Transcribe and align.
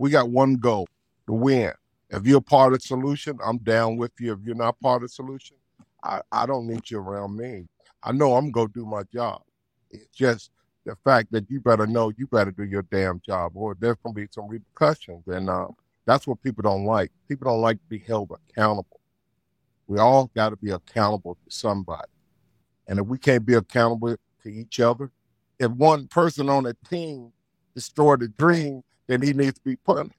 We 0.00 0.08
got 0.08 0.30
one 0.30 0.54
goal 0.54 0.88
to 1.26 1.34
win. 1.34 1.74
If 2.08 2.26
you're 2.26 2.40
part 2.40 2.72
of 2.72 2.80
the 2.80 2.86
solution, 2.86 3.38
I'm 3.44 3.58
down 3.58 3.98
with 3.98 4.12
you. 4.18 4.32
If 4.32 4.38
you're 4.42 4.54
not 4.54 4.80
part 4.80 5.02
of 5.02 5.10
the 5.10 5.12
solution, 5.12 5.58
I, 6.02 6.22
I 6.32 6.46
don't 6.46 6.66
need 6.66 6.90
you 6.90 7.00
around 7.00 7.36
me. 7.36 7.66
I 8.02 8.12
know 8.12 8.34
I'm 8.34 8.50
gonna 8.50 8.70
do 8.74 8.86
my 8.86 9.02
job. 9.12 9.42
It's 9.90 10.06
just 10.06 10.52
the 10.86 10.96
fact 11.04 11.30
that 11.32 11.50
you 11.50 11.60
better 11.60 11.86
know 11.86 12.12
you 12.16 12.26
better 12.26 12.50
do 12.50 12.64
your 12.64 12.80
damn 12.80 13.20
job, 13.20 13.52
or 13.54 13.76
there's 13.78 13.98
gonna 14.02 14.14
be 14.14 14.26
some 14.30 14.48
repercussions, 14.48 15.22
and 15.26 15.50
uh, 15.50 15.68
that's 16.06 16.26
what 16.26 16.42
people 16.42 16.62
don't 16.62 16.86
like. 16.86 17.12
People 17.28 17.52
don't 17.52 17.60
like 17.60 17.76
to 17.76 17.88
be 17.90 17.98
held 17.98 18.30
accountable. 18.30 19.00
We 19.86 19.98
all 19.98 20.30
got 20.34 20.48
to 20.48 20.56
be 20.56 20.70
accountable 20.70 21.34
to 21.34 21.54
somebody, 21.54 22.08
and 22.88 22.98
if 22.98 23.06
we 23.06 23.18
can't 23.18 23.44
be 23.44 23.52
accountable 23.52 24.16
to 24.44 24.48
each 24.48 24.80
other, 24.80 25.10
if 25.58 25.70
one 25.72 26.06
person 26.06 26.48
on 26.48 26.64
a 26.64 26.72
team 26.88 27.34
destroyed 27.74 28.22
a 28.22 28.28
dream, 28.28 28.82
then 29.10 29.22
he 29.22 29.32
needs 29.32 29.58
to 29.58 29.64
be 29.64 29.76
punished. 29.76 30.14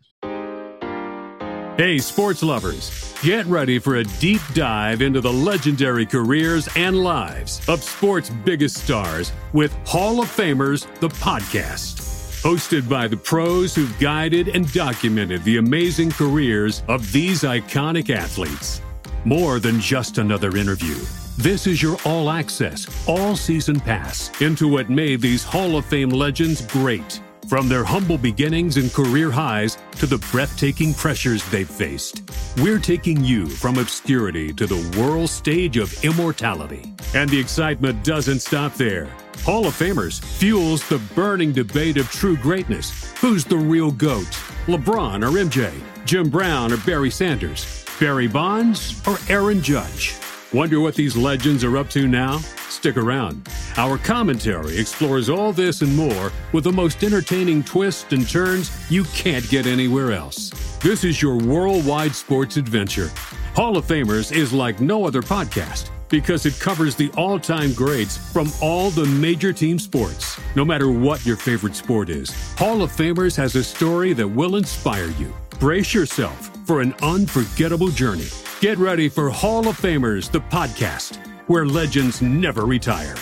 Hey, 1.78 1.98
sports 2.00 2.44
lovers, 2.44 3.16
get 3.24 3.46
ready 3.46 3.80
for 3.80 3.96
a 3.96 4.04
deep 4.04 4.42
dive 4.54 5.02
into 5.02 5.22
the 5.22 5.32
legendary 5.32 6.06
careers 6.06 6.68
and 6.76 7.02
lives 7.02 7.68
of 7.70 7.82
sports' 7.82 8.30
biggest 8.30 8.84
stars 8.84 9.32
with 9.54 9.74
Hall 9.88 10.22
of 10.22 10.28
Famers, 10.28 10.86
the 11.00 11.08
podcast. 11.08 12.02
Hosted 12.44 12.90
by 12.90 13.08
the 13.08 13.18
pros 13.18 13.74
who've 13.74 13.98
guided 14.00 14.50
and 14.50 14.72
documented 14.74 15.44
the 15.44 15.58
amazing 15.58 16.12
careers 16.12 16.84
of 16.88 17.10
these 17.12 17.44
iconic 17.44 18.10
athletes. 18.10 18.82
More 19.24 19.60
than 19.60 19.80
just 19.80 20.18
another 20.18 20.58
interview. 20.58 20.96
This 21.38 21.66
is 21.68 21.82
your 21.82 21.98
all 22.04 22.30
access, 22.30 23.08
all 23.08 23.36
season 23.36 23.80
pass 23.80 24.30
into 24.42 24.68
what 24.68 24.90
made 24.90 25.22
these 25.22 25.44
Hall 25.44 25.78
of 25.78 25.86
Fame 25.86 26.10
legends 26.10 26.66
great 26.68 27.22
from 27.48 27.68
their 27.68 27.84
humble 27.84 28.18
beginnings 28.18 28.78
and 28.78 28.94
career 28.94 29.32
highs 29.32 29.78
to 29.94 30.06
the 30.06 30.18
breathtaking 30.32 30.94
pressures 30.94 31.44
they've 31.50 31.70
faced, 31.70 32.22
we're 32.58 32.80
taking 32.80 33.24
you 33.24 33.48
from 33.48 33.78
obscurity 33.78 34.54
to 34.54 34.68
the 34.68 35.00
world 35.00 35.30
stage 35.30 35.78
of 35.78 35.94
immortality. 36.04 36.94
And 37.14 37.30
the 37.30 37.40
excitement 37.40 38.04
doesn't 38.04 38.40
stop 38.40 38.74
there. 38.76 39.10
Hall 39.44 39.66
of 39.68 39.74
Famers 39.74 40.24
fuels 40.24 40.88
the 40.88 41.02
burning 41.16 41.52
debate 41.52 41.98
of 41.98 42.10
true 42.10 42.38
greatness. 42.38 43.12
Who's 43.20 43.44
the 43.44 43.58
real 43.58 43.92
GOAT? 43.92 44.30
LeBron 44.68 45.24
or 45.24 45.38
MJ? 45.38 45.74
Jim 46.06 46.30
Brown 46.30 46.72
or 46.72 46.78
Barry 46.78 47.10
Sanders? 47.10 47.86
Barry 48.00 48.28
Bonds 48.28 49.02
or 49.08 49.18
Aaron 49.30 49.62
Judge? 49.62 50.16
Wonder 50.54 50.82
what 50.82 50.96
these 50.96 51.16
legends 51.16 51.64
are 51.64 51.78
up 51.78 51.90
to 51.92 52.10
now? 52.10 52.40
Stick 52.68 52.98
around. 52.98 53.48
Our 53.78 53.98
commentary 53.98 54.78
explores 54.78 55.30
all 55.30 55.54
this 55.54 55.82
and 55.82 55.96
more 55.96 56.30
with 56.52 56.66
the 56.66 56.74
most 56.74 57.06
entertaining 57.06 57.64
twists 57.64 58.12
and 58.12 58.28
turns 58.28 58.70
you 58.92 59.06
can't 59.06 59.48
get 59.48 59.66
anywhere 59.66 60.12
else. 60.12 60.50
This 60.80 61.06
is 61.06 61.22
your 61.22 61.38
worldwide 61.38 62.14
sports 62.14 62.58
adventure. 62.58 63.10
Hall 63.56 63.78
of 63.78 63.86
Famers 63.86 64.36
is 64.36 64.52
like 64.52 64.82
no 64.82 65.06
other 65.06 65.22
podcast 65.22 65.90
because 66.10 66.46
it 66.46 66.60
covers 66.60 66.96
the 66.98 67.10
all 67.16 67.40
time 67.40 67.72
greats 67.74 68.18
from 68.34 68.50
all 68.62 68.90
the 68.90 69.06
major 69.06 69.54
team 69.54 69.80
sports. 69.80 70.38
No 70.58 70.66
matter 70.66 70.92
what 70.92 71.26
your 71.26 71.38
favorite 71.38 71.76
sport 71.78 72.10
is, 72.10 72.30
Hall 72.58 72.82
of 72.82 72.92
Famers 72.92 73.38
has 73.38 73.56
a 73.56 73.64
story 73.64 74.12
that 74.14 74.28
will 74.28 74.58
inspire 74.58 75.12
you. 75.12 75.34
Brace 75.62 75.94
yourself 75.94 76.52
for 76.68 76.82
an 76.82 76.94
unforgettable 77.02 77.90
journey. 77.90 78.28
Get 78.62 78.78
ready 78.78 79.10
for 79.10 79.32
Hall 79.32 79.68
of 79.68 79.76
Famers, 79.76 80.30
the 80.30 80.40
podcast 80.40 81.18
where 81.48 81.66
legends 81.66 82.22
never 82.22 82.64
retire. 82.64 83.16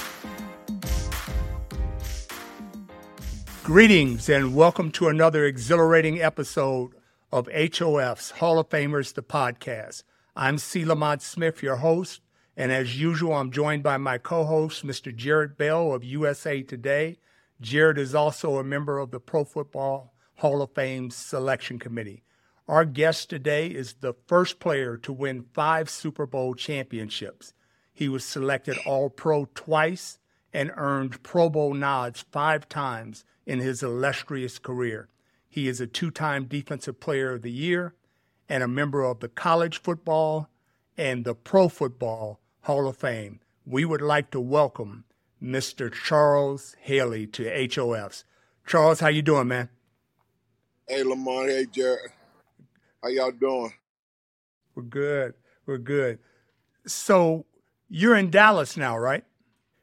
Greetings 3.63 4.27
and 4.27 4.53
welcome 4.53 4.91
to 4.91 5.07
another 5.07 5.45
exhilarating 5.45 6.21
episode 6.21 6.91
of 7.31 7.47
HOF's 7.53 8.31
Hall 8.31 8.59
of 8.59 8.67
Famers, 8.67 9.13
the 9.13 9.23
podcast. 9.23 10.03
I'm 10.35 10.57
C. 10.57 10.83
Lamont 10.83 11.21
Smith, 11.21 11.63
your 11.63 11.77
host, 11.77 12.19
and 12.57 12.73
as 12.73 12.99
usual, 12.99 13.35
I'm 13.35 13.49
joined 13.49 13.81
by 13.81 13.95
my 13.95 14.17
co 14.17 14.43
host, 14.43 14.85
Mr. 14.85 15.15
Jarrett 15.15 15.57
Bell 15.57 15.93
of 15.93 16.03
USA 16.03 16.61
Today. 16.63 17.17
Jarrett 17.61 17.97
is 17.97 18.13
also 18.13 18.57
a 18.57 18.63
member 18.65 18.99
of 18.99 19.11
the 19.11 19.21
Pro 19.21 19.45
Football 19.45 20.13
Hall 20.35 20.61
of 20.61 20.73
Fame 20.73 21.09
Selection 21.09 21.79
Committee. 21.79 22.25
Our 22.69 22.85
guest 22.85 23.31
today 23.31 23.65
is 23.65 23.95
the 23.95 24.13
first 24.27 24.59
player 24.59 24.95
to 24.97 25.11
win 25.11 25.47
five 25.53 25.89
Super 25.89 26.27
Bowl 26.27 26.53
championships. 26.53 27.55
He 27.91 28.07
was 28.07 28.23
selected 28.23 28.77
All 28.85 29.09
Pro 29.09 29.45
twice 29.55 30.19
and 30.53 30.69
earned 30.75 31.23
Pro 31.23 31.49
Bowl 31.49 31.73
nods 31.73 32.25
five 32.31 32.69
times 32.69 33.25
in 33.47 33.57
his 33.57 33.81
illustrious 33.81 34.59
career. 34.59 35.09
He 35.49 35.67
is 35.67 35.81
a 35.81 35.87
two 35.87 36.11
time 36.11 36.45
Defensive 36.45 36.99
Player 36.99 37.31
of 37.31 37.41
the 37.41 37.51
Year 37.51 37.95
and 38.47 38.61
a 38.61 38.67
member 38.67 39.01
of 39.01 39.19
the 39.19 39.29
College 39.29 39.81
Football 39.81 40.47
and 40.95 41.25
the 41.25 41.33
Pro 41.33 41.69
Football 41.69 42.39
Hall 42.61 42.87
of 42.87 42.97
Fame. 42.97 43.39
We 43.65 43.83
would 43.83 44.03
like 44.03 44.29
to 44.29 44.39
welcome 44.39 45.05
Mr. 45.41 45.91
Charles 45.91 46.75
Haley 46.81 47.25
to 47.25 47.45
HOFs. 47.45 48.25
Charles, 48.67 48.99
how 48.99 49.07
you 49.07 49.23
doing, 49.23 49.47
man? 49.47 49.69
Hey, 50.87 51.01
Lamont. 51.01 51.49
Hey, 51.49 51.65
Jarrett. 51.65 52.11
How 53.01 53.09
y'all 53.09 53.31
doing? 53.31 53.73
We're 54.75 54.83
good. 54.83 55.33
We're 55.65 55.77
good. 55.77 56.19
So, 56.85 57.45
you're 57.87 58.15
in 58.15 58.29
Dallas 58.29 58.75
now, 58.75 58.97
right? 58.97 59.23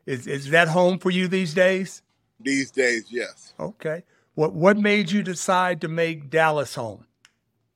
Is 0.04 0.26
is 0.26 0.50
that 0.50 0.68
home 0.68 0.98
for 0.98 1.10
you 1.10 1.26
these 1.26 1.54
days? 1.54 2.02
These 2.38 2.70
days, 2.70 3.06
yes. 3.10 3.54
Okay. 3.58 4.04
What 4.34 4.52
what 4.52 4.76
made 4.76 5.10
you 5.10 5.22
decide 5.22 5.80
to 5.80 5.88
make 5.88 6.30
Dallas 6.30 6.74
home? 6.74 7.06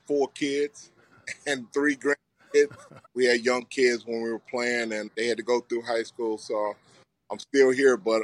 Four 0.07 0.29
kids 0.29 0.93
and 1.47 1.73
three 1.73 1.97
grandkids. 1.97 2.77
we 3.15 3.25
had 3.25 3.41
young 3.41 3.65
kids 3.65 4.05
when 4.07 4.23
we 4.23 4.31
were 4.31 4.39
playing, 4.39 4.93
and 4.93 5.11
they 5.17 5.27
had 5.27 5.39
to 5.39 5.43
go 5.43 5.61
through 5.61 5.83
high 5.83 6.03
school. 6.03 6.37
So 6.39 6.75
I'm 7.31 7.39
still 7.39 7.71
here, 7.71 7.97
but 7.97 8.23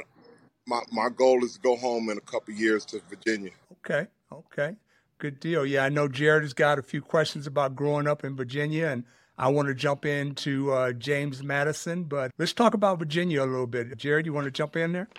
my 0.67 0.81
my 0.91 1.09
goal 1.09 1.43
is 1.43 1.53
to 1.55 1.59
go 1.59 1.75
home 1.75 2.09
in 2.09 2.17
a 2.17 2.21
couple 2.21 2.53
years 2.53 2.85
to 2.85 3.01
Virginia. 3.09 3.51
Okay. 3.83 4.07
Okay. 4.31 4.75
Good 5.19 5.39
deal. 5.39 5.65
Yeah, 5.65 5.83
I 5.83 5.89
know 5.89 6.07
Jarrett 6.07 6.43
has 6.43 6.53
got 6.53 6.77
a 6.77 6.83
few 6.83 7.01
questions 7.01 7.47
about 7.47 7.75
growing 7.75 8.07
up 8.07 8.23
in 8.23 8.35
Virginia, 8.35 8.87
and 8.87 9.03
I 9.37 9.47
want 9.49 9.67
to 9.67 9.73
jump 9.73 10.05
into 10.05 10.71
uh, 10.71 10.93
James 10.93 11.41
Madison, 11.41 12.03
but 12.03 12.31
let's 12.37 12.53
talk 12.53 12.75
about 12.75 12.99
Virginia 12.99 13.43
a 13.43 13.45
little 13.45 13.67
bit. 13.67 13.97
Jarrett, 13.97 14.27
you 14.27 14.33
want 14.33 14.45
to 14.45 14.51
jump 14.51 14.75
in 14.75 14.93
there? 14.93 15.09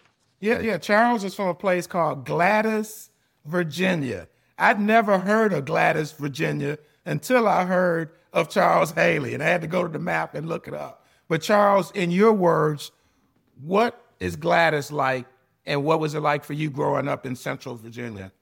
Yeah, 0.41 0.61
yeah. 0.61 0.79
Charles 0.79 1.25
is 1.25 1.35
from 1.35 1.49
a 1.49 1.55
place 1.55 1.89
called 1.89 2.25
Gladys, 2.25 3.11
Virginia. 3.45 4.29
I'd 4.57 4.81
never 4.81 5.19
heard 5.19 5.53
of 5.53 5.65
Gladys, 5.65 6.13
Virginia 6.13 6.79
until 7.05 7.49
I 7.49 7.65
heard 7.65 8.11
of 8.33 8.49
Charles 8.49 8.93
Haley, 8.93 9.35
and 9.35 9.43
I 9.43 9.47
had 9.47 9.63
to 9.63 9.67
go 9.67 9.83
to 9.83 9.89
the 9.89 9.99
map 9.99 10.35
and 10.35 10.49
look 10.49 10.69
it 10.69 10.75
up. 10.75 11.07
But 11.29 11.43
Charles, 11.43 11.91
in 11.93 12.11
your 12.13 12.33
words, 12.33 12.93
what 13.61 14.01
is 14.21 14.37
Gladys 14.37 14.93
like, 14.93 15.27
and 15.67 15.83
what 15.83 15.99
was 15.99 16.15
it 16.15 16.21
like 16.21 16.45
for 16.45 16.53
you 16.53 16.71
growing 16.71 17.09
up 17.09 17.27
in 17.27 17.35
Central 17.35 17.75
Virginia? 17.75 18.33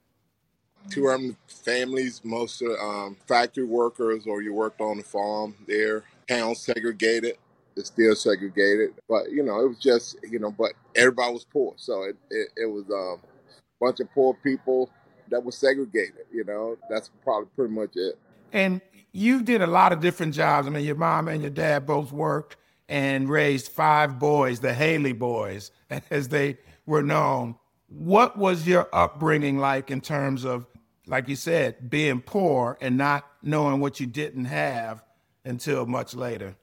Two 0.90 1.06
urban 1.06 1.36
families, 1.48 2.20
most 2.24 2.62
of 2.62 2.70
um, 2.80 3.16
factory 3.26 3.64
workers, 3.64 4.26
or 4.26 4.42
you 4.42 4.54
worked 4.54 4.80
on 4.80 4.98
the 4.98 5.02
farm 5.02 5.54
there. 5.66 6.04
Town 6.28 6.54
segregated. 6.54 7.36
It's 7.76 7.88
still 7.88 8.14
segregated, 8.14 8.94
but 9.08 9.30
you 9.30 9.42
know 9.42 9.60
it 9.60 9.68
was 9.68 9.78
just 9.78 10.16
you 10.30 10.38
know, 10.38 10.50
but 10.50 10.72
everybody 10.94 11.32
was 11.32 11.44
poor, 11.44 11.74
so 11.76 12.04
it 12.04 12.16
it, 12.30 12.48
it 12.56 12.66
was 12.66 12.84
um, 12.90 13.20
a 13.20 13.84
bunch 13.84 14.00
of 14.00 14.10
poor 14.14 14.34
people 14.42 14.90
that 15.30 15.44
was 15.44 15.56
segregated. 15.56 16.24
You 16.32 16.44
know, 16.44 16.78
that's 16.88 17.10
probably 17.22 17.48
pretty 17.54 17.74
much 17.74 17.90
it. 17.96 18.18
And 18.52 18.80
you 19.12 19.42
did 19.42 19.62
a 19.62 19.66
lot 19.66 19.92
of 19.92 20.00
different 20.00 20.34
jobs. 20.34 20.66
I 20.66 20.70
mean, 20.70 20.84
your 20.84 20.94
mom 20.94 21.28
and 21.28 21.42
your 21.42 21.50
dad 21.50 21.86
both 21.86 22.12
worked 22.12 22.56
and 22.88 23.28
raised 23.28 23.68
five 23.68 24.18
boys, 24.18 24.60
the 24.60 24.72
Haley 24.72 25.12
boys, 25.12 25.70
as 26.10 26.28
they 26.28 26.58
were 26.86 27.02
known. 27.02 27.56
What 27.88 28.36
was 28.36 28.66
your 28.66 28.88
upbringing 28.92 29.58
like 29.58 29.90
in 29.90 30.00
terms 30.00 30.44
of 30.44 30.66
like 31.06 31.28
you 31.28 31.36
said, 31.36 31.90
being 31.90 32.20
poor 32.20 32.78
and 32.80 32.96
not 32.96 33.26
knowing 33.42 33.80
what 33.80 34.00
you 34.00 34.06
didn't 34.06 34.46
have 34.46 35.02
until 35.44 35.86
much 35.86 36.14
later? 36.14 36.56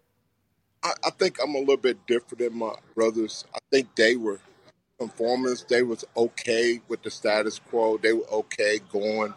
I, 0.83 0.93
I 1.05 1.09
think 1.11 1.37
I'm 1.41 1.55
a 1.55 1.59
little 1.59 1.77
bit 1.77 2.05
different 2.07 2.39
than 2.39 2.57
my 2.57 2.75
brothers. 2.95 3.45
I 3.55 3.59
think 3.71 3.95
they 3.95 4.15
were 4.15 4.39
conformists. 4.99 5.67
They 5.67 5.83
was 5.83 6.05
okay 6.17 6.81
with 6.87 7.03
the 7.03 7.11
status 7.11 7.59
quo. 7.59 7.97
They 7.97 8.13
were 8.13 8.29
okay 8.31 8.79
going 8.91 9.33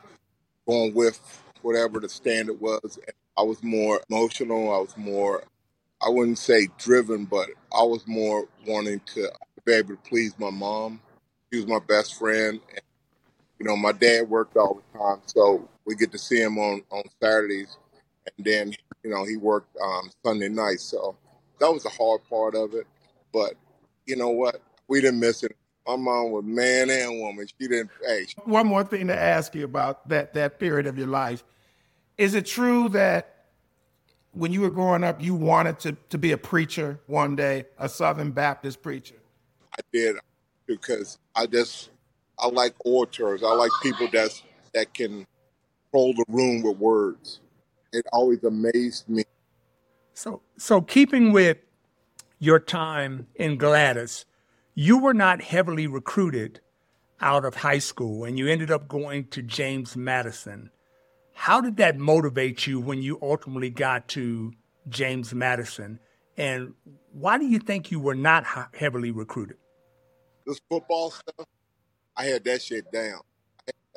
going 0.66 0.94
with 0.94 1.20
whatever 1.62 2.00
the 2.00 2.08
standard 2.08 2.60
was. 2.60 2.98
I 3.36 3.42
was 3.42 3.62
more 3.62 4.00
emotional. 4.10 4.72
I 4.74 4.78
was 4.78 4.96
more, 4.96 5.44
I 6.02 6.08
wouldn't 6.08 6.38
say 6.38 6.68
driven, 6.78 7.24
but 7.24 7.48
I 7.76 7.82
was 7.82 8.06
more 8.06 8.46
wanting 8.66 9.00
to 9.14 9.30
be 9.64 9.72
able 9.72 9.96
to 9.96 10.02
please 10.08 10.34
my 10.38 10.50
mom. 10.50 11.00
She 11.52 11.60
was 11.60 11.68
my 11.68 11.80
best 11.80 12.16
friend, 12.18 12.60
and 12.70 12.80
you 13.58 13.66
know, 13.66 13.76
my 13.76 13.92
dad 13.92 14.28
worked 14.28 14.56
all 14.56 14.82
the 14.92 14.98
time, 14.98 15.20
so 15.26 15.68
we 15.84 15.94
get 15.94 16.12
to 16.12 16.18
see 16.18 16.40
him 16.40 16.58
on 16.58 16.82
on 16.90 17.02
Saturdays, 17.22 17.76
and 18.36 18.46
then 18.46 18.72
you 19.02 19.10
know 19.10 19.24
he 19.24 19.36
worked 19.36 19.74
um, 19.82 20.10
Sunday 20.24 20.48
nights. 20.48 20.84
So 20.84 21.16
that 21.58 21.72
was 21.72 21.82
the 21.82 21.90
hard 21.90 22.20
part 22.28 22.54
of 22.54 22.74
it. 22.74 22.86
But 23.32 23.54
you 24.06 24.16
know 24.16 24.30
what? 24.30 24.60
We 24.88 25.00
didn't 25.00 25.20
miss 25.20 25.42
it. 25.42 25.56
My 25.86 25.96
mom 25.96 26.32
was 26.32 26.44
man 26.44 26.90
and 26.90 27.20
woman. 27.20 27.46
She 27.46 27.68
didn't 27.68 27.90
pay. 28.04 28.26
One 28.44 28.66
more 28.66 28.84
thing 28.84 29.06
to 29.06 29.18
ask 29.18 29.54
you 29.54 29.64
about 29.64 30.08
that 30.08 30.34
that 30.34 30.58
period 30.58 30.86
of 30.86 30.98
your 30.98 31.06
life. 31.06 31.44
Is 32.18 32.34
it 32.34 32.46
true 32.46 32.88
that 32.90 33.36
when 34.32 34.52
you 34.52 34.60
were 34.60 34.70
growing 34.70 35.02
up, 35.02 35.22
you 35.22 35.34
wanted 35.34 35.78
to, 35.80 35.96
to 36.10 36.18
be 36.18 36.32
a 36.32 36.38
preacher 36.38 37.00
one 37.06 37.36
day, 37.36 37.66
a 37.78 37.88
Southern 37.88 38.32
Baptist 38.32 38.82
preacher? 38.82 39.16
I 39.72 39.80
did 39.92 40.16
because 40.66 41.18
I 41.34 41.46
just 41.46 41.90
I 42.38 42.48
like 42.48 42.74
orators. 42.84 43.42
I 43.42 43.52
like 43.54 43.70
people 43.82 44.08
that's 44.12 44.42
that 44.74 44.92
can 44.92 45.26
hold 45.92 46.16
the 46.16 46.24
room 46.28 46.62
with 46.62 46.76
words. 46.78 47.40
It 47.92 48.04
always 48.12 48.44
amazed 48.44 49.08
me. 49.08 49.24
So 50.14 50.42
so 50.58 50.80
keeping 50.80 51.32
with 51.32 51.58
your 52.38 52.58
time 52.58 53.26
in 53.34 53.56
Gladys, 53.56 54.26
you 54.74 54.98
were 54.98 55.14
not 55.14 55.40
heavily 55.42 55.86
recruited 55.86 56.60
out 57.20 57.44
of 57.44 57.54
high 57.54 57.78
school 57.78 58.24
and 58.24 58.38
you 58.38 58.46
ended 58.46 58.70
up 58.70 58.88
going 58.88 59.26
to 59.28 59.42
James 59.42 59.96
Madison. 59.96 60.70
How 61.32 61.60
did 61.60 61.76
that 61.78 61.96
motivate 61.96 62.66
you 62.66 62.80
when 62.80 63.02
you 63.02 63.18
ultimately 63.22 63.70
got 63.70 64.08
to 64.08 64.52
James 64.88 65.34
Madison? 65.34 65.98
And 66.36 66.74
why 67.12 67.38
do 67.38 67.46
you 67.46 67.58
think 67.58 67.90
you 67.90 68.00
were 68.00 68.14
not 68.14 68.44
heavily 68.74 69.10
recruited? 69.10 69.56
This 70.46 70.60
football 70.68 71.10
stuff, 71.10 71.46
I 72.16 72.24
had 72.24 72.44
that 72.44 72.62
shit 72.62 72.90
down. 72.90 73.20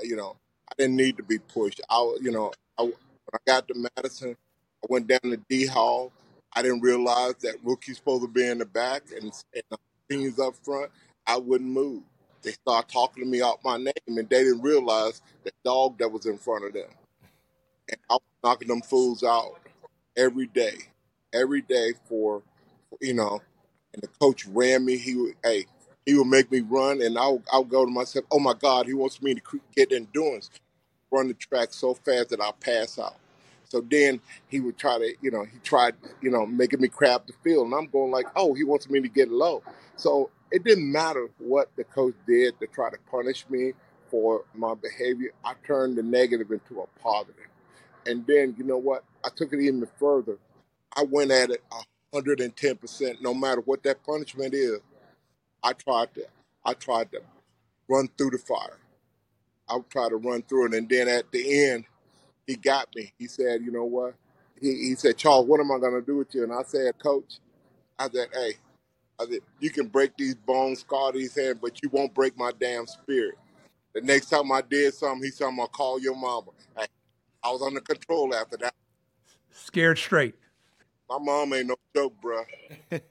You 0.02 0.16
know, 0.16 0.36
I 0.70 0.74
didn't 0.78 0.96
need 0.96 1.18
to 1.18 1.24
be 1.24 1.40
pushed. 1.40 1.82
I, 1.90 2.18
you 2.22 2.32
know, 2.32 2.52
I, 2.78 2.84
when 2.84 2.94
I 3.34 3.38
got 3.46 3.68
to 3.68 3.90
Madison, 3.96 4.36
I 4.84 4.88
went 4.90 5.08
down 5.08 5.20
to 5.24 5.38
D 5.50 5.66
Hall. 5.66 6.12
I 6.54 6.62
didn't 6.62 6.82
realize 6.82 7.36
that 7.42 7.56
rookie's 7.64 7.98
supposed 7.98 8.24
to 8.24 8.28
be 8.28 8.46
in 8.46 8.58
the 8.58 8.66
back 8.66 9.04
and, 9.16 9.32
and 9.54 10.40
up 10.40 10.56
front. 10.64 10.92
I 11.28 11.38
wouldn't 11.38 11.70
move. 11.70 12.04
They 12.42 12.52
started 12.52 12.92
talking 12.92 13.24
to 13.24 13.30
me 13.30 13.42
out 13.42 13.60
my 13.64 13.78
name, 13.78 13.94
and 14.08 14.18
they 14.18 14.44
didn't 14.44 14.62
realize 14.62 15.22
the 15.44 15.52
dog 15.64 15.98
that 16.00 16.12
was 16.12 16.26
in 16.26 16.38
front 16.38 16.66
of 16.66 16.74
them. 16.74 16.90
And 17.90 18.00
I 18.10 18.14
was 18.14 18.22
knocking 18.44 18.70
them 18.70 18.82
fools 18.82 19.24
out 19.24 19.60
every 20.18 20.48
day, 20.48 20.78
every 21.34 21.62
day 21.62 21.94
for, 22.08 22.42
you 23.02 23.14
know. 23.14 23.42
And 23.94 24.02
the 24.02 24.08
coach 24.20 24.46
ran 24.48 24.86
me. 24.86 24.98
He 24.98 25.16
would, 25.16 25.36
hey, 25.44 25.66
he 26.10 26.16
would 26.18 26.28
make 26.28 26.52
me 26.52 26.62
run, 26.62 27.02
and 27.04 27.18
I'll, 27.20 27.44
I'll 27.54 27.66
go 27.66 27.86
to 27.86 27.92
myself, 27.92 28.26
oh 28.32 28.40
my 28.40 28.56
God, 28.56 28.88
he 28.88 28.96
wants 28.96 29.22
me 29.22 29.36
to 29.36 29.42
get 29.76 29.94
endurance, 29.94 30.52
run 31.12 31.30
the 31.30 31.36
track 31.36 31.70
so 31.74 31.96
fast 31.96 32.30
that 32.30 32.42
I'll 32.42 32.54
pass 32.54 33.00
out. 33.00 33.16
So 33.70 33.82
then 33.82 34.22
he 34.50 34.62
would 34.62 34.78
try 34.78 35.00
to, 35.00 35.14
you 35.22 35.32
know, 35.32 35.46
he 35.46 35.60
tried, 35.64 35.96
you 36.22 36.32
know, 36.32 36.46
making 36.46 36.82
me 36.82 36.90
crab 36.90 37.28
the 37.28 37.34
field, 37.44 37.68
and 37.68 37.76
I'm 37.76 37.88
going 37.88 38.12
like, 38.12 38.28
oh, 38.36 38.54
he 38.56 38.64
wants 38.66 38.90
me 38.90 39.02
to 39.02 39.10
get 39.10 39.30
low. 39.32 39.64
So 39.98 40.32
it 40.52 40.64
didn't 40.66 40.92
matter 40.92 41.30
what 41.40 41.72
the 41.78 41.86
coach 41.86 42.16
did 42.28 42.60
to 42.62 42.68
try 42.68 42.92
to 42.92 42.98
punish 43.12 43.46
me 43.50 43.74
for 44.12 44.46
my 44.56 44.76
behavior. 44.76 45.32
I 45.46 45.54
turned 45.68 45.98
the 45.98 46.04
negative 46.04 46.52
into 46.52 46.82
a 46.82 46.88
positive. 47.02 47.36
And 48.08 48.28
then, 48.28 48.56
you 48.58 48.66
know 48.66 48.78
what? 48.78 49.06
I 49.26 49.30
took 49.36 49.54
it 49.54 49.62
even 49.62 49.88
further. 50.00 50.38
I 50.98 51.04
went 51.04 51.32
at 51.32 51.52
it 51.52 51.64
110%, 52.14 53.22
no 53.22 53.34
matter 53.34 53.62
what 53.62 53.84
that 53.84 54.04
punishment 54.06 54.54
is. 54.56 54.80
I 55.64 55.74
tried 55.74 56.14
to, 56.16 56.26
I 56.66 56.74
tried 56.74 57.12
to 57.12 57.22
run 57.88 58.10
through 58.18 58.32
the 58.32 58.38
fire. 58.38 58.78
I 59.68 59.78
tried 59.90 60.10
to 60.10 60.18
run 60.18 60.44
through 60.44 60.68
it. 60.68 60.74
And 60.76 60.90
then 60.90 61.08
at 61.08 61.32
the 61.32 61.70
end, 61.70 61.86
he 62.48 62.56
got 62.56 62.90
me. 62.96 63.14
He 63.18 63.28
said, 63.28 63.62
you 63.62 63.72
know 63.72 63.86
what? 63.86 64.16
He, 64.60 64.90
he 64.90 64.96
said, 64.96 65.18
Charles, 65.18 65.48
what 65.48 65.60
am 65.60 65.72
I 65.72 65.80
going 65.80 65.94
to 65.94 66.02
do 66.02 66.18
with 66.18 66.34
you? 66.34 66.44
And 66.44 66.54
I 66.54 66.64
said, 66.64 66.98
Coach, 67.00 67.40
I 67.98 68.10
said, 68.10 68.30
hey, 68.34 68.54
I 69.20 69.26
said, 69.26 69.40
you 69.60 69.70
can 69.70 69.88
break 69.88 70.18
these 70.18 70.36
bones, 70.36 70.80
scar 70.80 71.12
these 71.12 71.36
hands, 71.36 71.60
but 71.62 71.82
you 71.84 71.90
won't 71.90 72.14
break 72.14 72.38
my 72.38 72.52
damn 72.60 72.88
spirit. 72.88 73.36
The 73.94 74.02
next 74.02 74.30
time 74.30 74.52
I 74.52 74.62
did 74.62 74.94
something, 74.94 75.24
he 75.24 75.32
said, 75.32 75.48
I'm 75.48 75.58
going 75.58 75.68
to 75.68 75.72
call 75.72 76.00
your 76.00 76.16
mama. 76.16 76.52
Hey, 76.78 76.86
I 77.44 77.52
was 77.52 77.62
under 77.62 77.82
control 77.82 78.34
after 78.36 78.58
that. 78.58 78.74
Scared 79.52 79.98
straight. 79.98 80.36
My 81.10 81.18
mom 81.20 81.54
ain't 81.54 81.68
no 81.68 81.76
joke, 81.96 82.14
bro. 82.22 82.44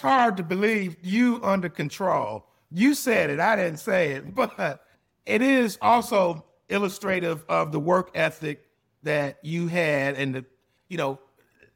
that, 0.00 0.02
that's 0.02 0.14
hard 0.14 0.36
to 0.38 0.42
believe. 0.42 0.96
You 1.02 1.40
under 1.42 1.68
control. 1.68 2.46
You 2.70 2.94
said 2.94 3.30
it. 3.30 3.40
I 3.40 3.56
didn't 3.56 3.78
say 3.78 4.12
it, 4.12 4.34
but 4.34 4.84
it 5.26 5.42
is 5.42 5.78
also 5.80 6.44
illustrative 6.68 7.44
of 7.48 7.72
the 7.72 7.80
work 7.80 8.10
ethic 8.14 8.66
that 9.02 9.38
you 9.42 9.68
had 9.68 10.14
and 10.14 10.34
the, 10.34 10.44
you 10.88 10.96
know, 10.96 11.18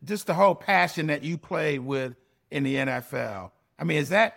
just 0.04 0.26
the 0.26 0.34
whole 0.34 0.54
passion 0.54 1.08
that 1.08 1.22
you 1.22 1.36
played 1.36 1.80
with 1.80 2.14
in 2.50 2.62
the 2.62 2.76
NFL. 2.76 3.50
I 3.78 3.84
mean, 3.84 3.98
is 3.98 4.10
that 4.10 4.34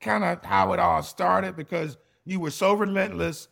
kind 0.00 0.24
of 0.24 0.44
how 0.44 0.72
it 0.72 0.80
all 0.80 1.02
started? 1.02 1.56
Because 1.56 1.96
you 2.24 2.40
were 2.40 2.50
so 2.50 2.72
relentless 2.72 3.48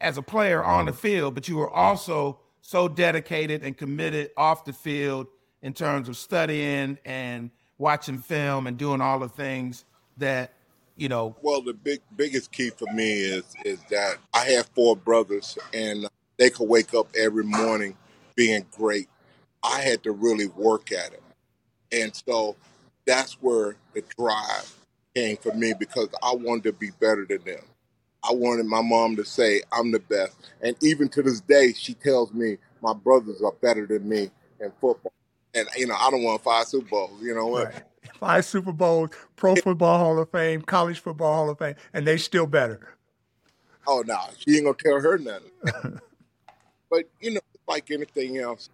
as 0.00 0.18
a 0.18 0.22
player 0.22 0.64
on 0.64 0.86
the 0.86 0.92
field, 0.92 1.34
but 1.34 1.48
you 1.48 1.56
were 1.56 1.70
also 1.70 2.40
so 2.62 2.88
dedicated 2.88 3.62
and 3.62 3.76
committed 3.76 4.30
off 4.36 4.64
the 4.64 4.72
field 4.72 5.26
in 5.62 5.72
terms 5.72 6.08
of 6.08 6.16
studying 6.16 6.98
and 7.04 7.50
watching 7.80 8.18
film 8.18 8.66
and 8.66 8.76
doing 8.76 9.00
all 9.00 9.18
the 9.18 9.28
things 9.28 9.84
that 10.18 10.52
you 10.96 11.08
know 11.08 11.34
well 11.42 11.62
the 11.62 11.72
big 11.72 12.00
biggest 12.16 12.52
key 12.52 12.70
for 12.70 12.86
me 12.92 13.10
is 13.10 13.44
is 13.64 13.80
that 13.90 14.18
i 14.34 14.44
have 14.44 14.68
four 14.74 14.94
brothers 14.94 15.58
and 15.72 16.06
they 16.38 16.50
could 16.50 16.68
wake 16.68 16.94
up 16.94 17.08
every 17.16 17.44
morning 17.44 17.96
being 18.36 18.64
great 18.76 19.08
i 19.62 19.80
had 19.80 20.02
to 20.02 20.12
really 20.12 20.46
work 20.48 20.92
at 20.92 21.12
it 21.12 21.22
and 21.92 22.14
so 22.14 22.56
that's 23.06 23.34
where 23.40 23.76
the 23.94 24.02
drive 24.16 24.72
came 25.14 25.36
for 25.36 25.52
me 25.54 25.74
because 25.78 26.08
I 26.22 26.34
wanted 26.34 26.64
to 26.64 26.72
be 26.72 26.90
better 27.00 27.26
than 27.28 27.42
them. 27.44 27.64
I 28.22 28.32
wanted 28.32 28.66
my 28.66 28.82
mom 28.82 29.16
to 29.16 29.24
say 29.24 29.62
I'm 29.72 29.90
the 29.90 29.98
best. 29.98 30.36
And 30.60 30.76
even 30.82 31.08
to 31.10 31.22
this 31.22 31.40
day, 31.40 31.72
she 31.72 31.94
tells 31.94 32.32
me 32.32 32.58
my 32.82 32.92
brothers 32.92 33.42
are 33.42 33.52
better 33.60 33.86
than 33.86 34.08
me 34.08 34.30
in 34.60 34.70
football. 34.80 35.12
And, 35.54 35.66
you 35.76 35.86
know, 35.86 35.94
I 35.94 36.10
don't 36.10 36.22
want 36.22 36.42
five 36.42 36.66
Super 36.66 36.88
Bowls. 36.88 37.22
You 37.22 37.34
know 37.34 37.46
what? 37.46 37.72
Right. 37.72 37.82
Five 38.14 38.44
Super 38.44 38.72
Bowls, 38.72 39.10
Pro 39.36 39.56
Football 39.56 39.98
Hall 39.98 40.18
of 40.18 40.30
Fame, 40.30 40.62
College 40.62 41.00
Football 41.00 41.34
Hall 41.34 41.50
of 41.50 41.58
Fame, 41.58 41.74
and 41.92 42.06
they 42.06 42.16
still 42.16 42.46
better. 42.46 42.96
Oh, 43.86 44.02
no. 44.06 44.18
She 44.38 44.58
ain't 44.58 44.78
to 44.78 44.84
tell 44.84 45.00
her 45.00 45.18
nothing. 45.18 46.00
but, 46.90 47.08
you 47.20 47.32
know, 47.32 47.40
like 47.66 47.90
anything 47.90 48.38
else, 48.38 48.68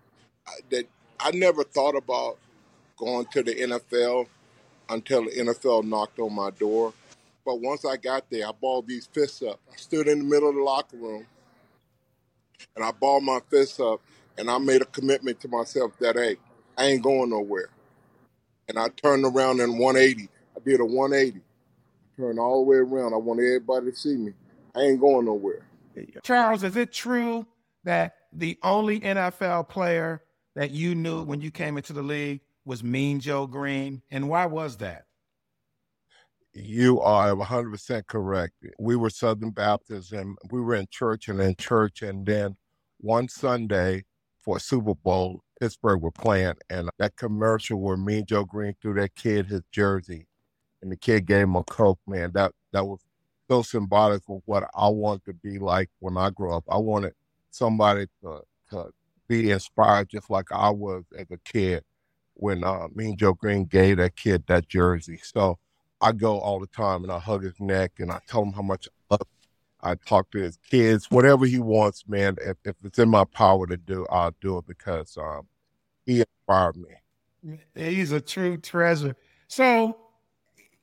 that 0.71 0.87
I 1.21 1.31
never 1.31 1.65
thought 1.65 1.97
about 1.97 2.39
going 2.97 3.27
to 3.27 3.43
the 3.43 3.55
NFL 3.55 4.27
until 4.89 5.25
the 5.25 5.31
NFL 5.31 5.85
knocked 5.85 6.19
on 6.19 6.33
my 6.33 6.51
door. 6.51 6.93
But 7.45 7.61
once 7.61 7.85
I 7.85 7.97
got 7.97 8.29
there, 8.31 8.49
I 8.49 8.53
balled 8.53 8.89
these 8.89 9.07
fists 9.07 9.43
up. 9.43 9.61
I 9.73 9.77
stood 9.77 10.09
in 10.09 10.19
the 10.19 10.25
middle 10.25 10.49
of 10.49 10.57
the 10.57 10.63
locker 10.63 10.97
room 10.97 11.27
and 12.75 12.85
I 12.85 12.91
balled 12.91 13.23
my 13.23 13.41
fists 13.51 13.79
up 13.81 14.01
and 14.39 14.51
I 14.51 14.59
made 14.59 14.83
a 14.83 14.87
commitment 14.87 15.41
to 15.41 15.49
myself 15.49 15.93
that, 16.01 16.17
hey, 16.17 16.37
I 16.77 16.87
ain't 16.87 17.03
going 17.03 17.31
nowhere. 17.31 17.71
And 18.69 18.79
I 18.79 18.89
turned 18.89 19.25
around 19.25 19.61
in 19.61 19.79
180. 19.79 20.29
I 20.57 20.61
did 20.65 20.81
a 20.81 20.85
180. 20.85 21.41
Turned 22.17 22.39
all 22.39 22.65
the 22.65 22.71
way 22.71 22.77
around. 22.79 23.15
I 23.15 23.19
want 23.19 23.41
everybody 23.41 23.91
to 23.91 23.97
see 23.97 24.17
me. 24.17 24.33
I 24.75 24.83
ain't 24.83 25.01
going 25.01 25.27
nowhere. 25.27 25.67
Charles, 26.23 26.63
is 26.63 26.77
it 26.77 26.93
true 26.93 27.47
that 27.85 28.15
the 28.33 28.59
only 28.63 29.01
NFL 29.01 29.69
player 29.69 30.23
that 30.55 30.71
you 30.71 30.95
knew 30.95 31.23
when 31.23 31.41
you 31.41 31.51
came 31.51 31.77
into 31.77 31.93
the 31.93 32.03
league 32.03 32.41
was 32.65 32.83
Mean 32.83 33.21
Joe 33.21 33.47
Greene? 33.47 34.03
and 34.11 34.29
why 34.29 34.47
was 34.47 34.77
that? 34.79 35.05
You 36.53 37.01
are 37.01 37.35
100% 37.35 38.07
correct. 38.07 38.55
We 38.79 38.97
were 38.97 39.11
Southern 39.11 39.51
Baptists 39.51 40.13
and 40.13 40.37
we 40.51 40.61
were 40.61 40.75
in 40.75 40.87
church 40.91 41.29
and 41.29 41.41
in 41.41 41.55
church. 41.57 42.01
And 42.01 42.25
then 42.25 42.57
one 42.99 43.29
Sunday 43.29 44.05
for 44.39 44.59
Super 44.59 44.95
Bowl, 44.95 45.43
Pittsburgh 45.61 46.03
were 46.03 46.11
playing, 46.11 46.55
and 46.71 46.91
that 46.99 47.17
commercial 47.17 47.81
where 47.81 47.97
me 47.97 48.19
and 48.19 48.29
Joe 48.29 48.45
Greene 48.45 48.75
threw 48.81 48.95
that 48.95 49.15
kid 49.15 49.47
his 49.47 49.63
jersey 49.73 50.27
and 50.83 50.93
the 50.93 50.97
kid 50.97 51.27
gave 51.27 51.45
him 51.45 51.57
a 51.57 51.65
Coke, 51.65 51.99
man, 52.07 52.31
that, 52.35 52.53
that 52.73 52.85
was 52.85 53.01
so 53.49 53.63
symbolic 53.63 54.23
of 54.29 54.43
what 54.45 54.69
I 54.75 54.89
wanted 54.89 55.25
to 55.27 55.35
be 55.35 55.59
like 55.59 55.91
when 55.99 56.17
I 56.17 56.31
grew 56.31 56.53
up. 56.55 56.65
I 56.69 56.79
wanted 56.79 57.13
somebody 57.51 58.07
to, 58.23 58.43
to 58.71 58.91
be 59.29 59.51
inspired 59.51 60.09
just 60.11 60.31
like 60.31 60.47
I 60.53 60.71
was 60.71 61.05
as 61.19 61.27
a 61.31 61.39
kid 61.39 61.83
when 62.35 62.65
uh, 62.65 62.89
Mean 62.95 63.17
Joe 63.17 63.33
Greene 63.33 63.65
gave 63.65 63.97
that 63.97 64.17
kid 64.17 64.45
that 64.47 64.69
jersey. 64.69 65.19
So 65.23 65.59
I 66.01 66.13
go 66.13 66.39
all 66.39 66.61
the 66.61 66.67
time 66.67 67.03
and 67.03 67.13
I 67.13 67.19
hug 67.19 67.43
his 67.43 67.59
neck 67.59 67.93
and 67.99 68.13
I 68.13 68.21
tell 68.29 68.43
him 68.43 68.53
how 68.53 68.63
much 68.63 68.89
I 69.11 69.15
love 69.15 69.27
I 69.87 69.95
talk 69.95 70.33
to 70.33 70.39
his 70.39 70.59
kids, 70.69 71.11
whatever 71.11 71.47
he 71.47 71.61
wants, 71.61 72.09
man. 72.09 72.37
If, 72.41 72.57
if 72.65 72.75
it's 72.85 72.99
in 72.99 73.09
my 73.09 73.25
power 73.25 73.69
to 73.69 73.77
do, 73.77 74.05
I'll 74.11 74.35
do 74.41 74.59
it 74.59 74.67
because 74.67 75.17
um, 75.17 75.47
he 76.05 76.21
inspired 76.21 76.77
me. 76.77 77.59
He's 77.75 78.11
a 78.11 78.21
true 78.21 78.57
treasure. 78.57 79.15
So 79.47 79.97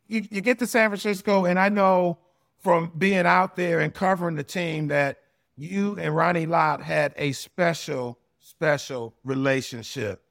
you, 0.08 0.26
you 0.32 0.40
get 0.40 0.58
to 0.60 0.68
San 0.68 0.90
Francisco, 0.90 1.44
and 1.44 1.60
I 1.60 1.68
know 1.68 2.18
from 2.60 2.94
being 2.98 3.26
out 3.26 3.58
there 3.58 3.82
and 3.82 3.94
covering 3.94 4.38
the 4.38 4.44
team 4.44 4.88
that 4.88 5.20
you 5.58 5.98
and 6.00 6.16
Ronnie 6.16 6.46
Lott 6.46 6.82
had 6.82 7.14
a 7.18 7.34
special, 7.34 8.18
special 8.40 9.14
relationship. 9.26 10.24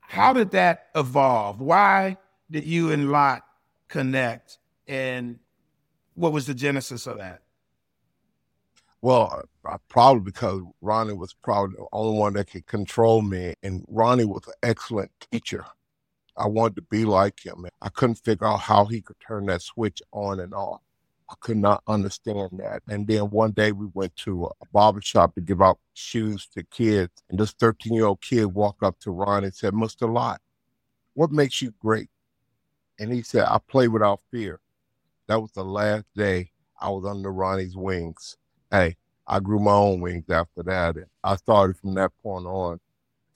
How 0.00 0.32
did 0.32 0.52
that 0.52 0.86
evolve? 0.94 1.60
Why 1.60 2.16
did 2.50 2.64
you 2.64 2.92
and 2.92 3.12
Lott 3.12 3.42
connect? 3.88 4.56
And 4.88 5.38
what 6.14 6.32
was 6.32 6.46
the 6.46 6.54
genesis 6.54 7.06
of 7.06 7.18
that? 7.18 7.42
Well, 9.02 9.44
probably 9.88 10.22
because 10.22 10.62
Ronnie 10.80 11.12
was 11.12 11.34
probably 11.34 11.76
the 11.76 11.86
only 11.92 12.18
one 12.18 12.32
that 12.34 12.50
could 12.50 12.66
control 12.66 13.22
me, 13.22 13.54
and 13.62 13.84
Ronnie 13.88 14.24
was 14.24 14.46
an 14.46 14.54
excellent 14.62 15.10
teacher. 15.30 15.64
I 16.36 16.46
wanted 16.48 16.76
to 16.76 16.82
be 16.82 17.04
like 17.04 17.44
him. 17.44 17.66
I 17.80 17.88
couldn't 17.88 18.16
figure 18.16 18.46
out 18.46 18.60
how 18.60 18.84
he 18.86 19.00
could 19.00 19.16
turn 19.20 19.46
that 19.46 19.62
switch 19.62 20.02
on 20.12 20.40
and 20.40 20.52
off. 20.54 20.80
I 21.28 21.34
could 21.40 21.56
not 21.56 21.82
understand 21.88 22.50
that. 22.58 22.82
And 22.88 23.06
then 23.06 23.30
one 23.30 23.52
day 23.52 23.72
we 23.72 23.86
went 23.94 24.14
to 24.18 24.46
a 24.46 24.66
barber 24.72 25.00
shop 25.00 25.34
to 25.34 25.40
give 25.40 25.60
out 25.60 25.78
shoes 25.94 26.46
to 26.54 26.62
kids. 26.64 27.12
And 27.30 27.38
this 27.38 27.52
13 27.52 27.94
year 27.94 28.06
old 28.06 28.20
kid 28.20 28.46
walked 28.46 28.82
up 28.82 28.98
to 29.00 29.10
Ron 29.10 29.44
and 29.44 29.54
said, 29.54 29.72
Mr. 29.72 30.12
Lott, 30.12 30.40
what 31.14 31.32
makes 31.32 31.60
you 31.62 31.72
great? 31.80 32.10
And 32.98 33.12
he 33.12 33.22
said, 33.22 33.44
I 33.44 33.58
play 33.66 33.88
without 33.88 34.20
fear. 34.30 34.60
That 35.26 35.40
was 35.40 35.52
the 35.52 35.64
last 35.64 36.04
day 36.14 36.52
I 36.80 36.90
was 36.90 37.04
under 37.04 37.32
Ronnie's 37.32 37.76
wings. 37.76 38.36
Hey, 38.70 38.96
I 39.26 39.40
grew 39.40 39.58
my 39.58 39.72
own 39.72 40.00
wings 40.00 40.28
after 40.30 40.62
that. 40.64 40.96
And 40.96 41.06
I 41.22 41.36
started 41.36 41.76
from 41.76 41.94
that 41.94 42.12
point 42.22 42.46
on 42.46 42.80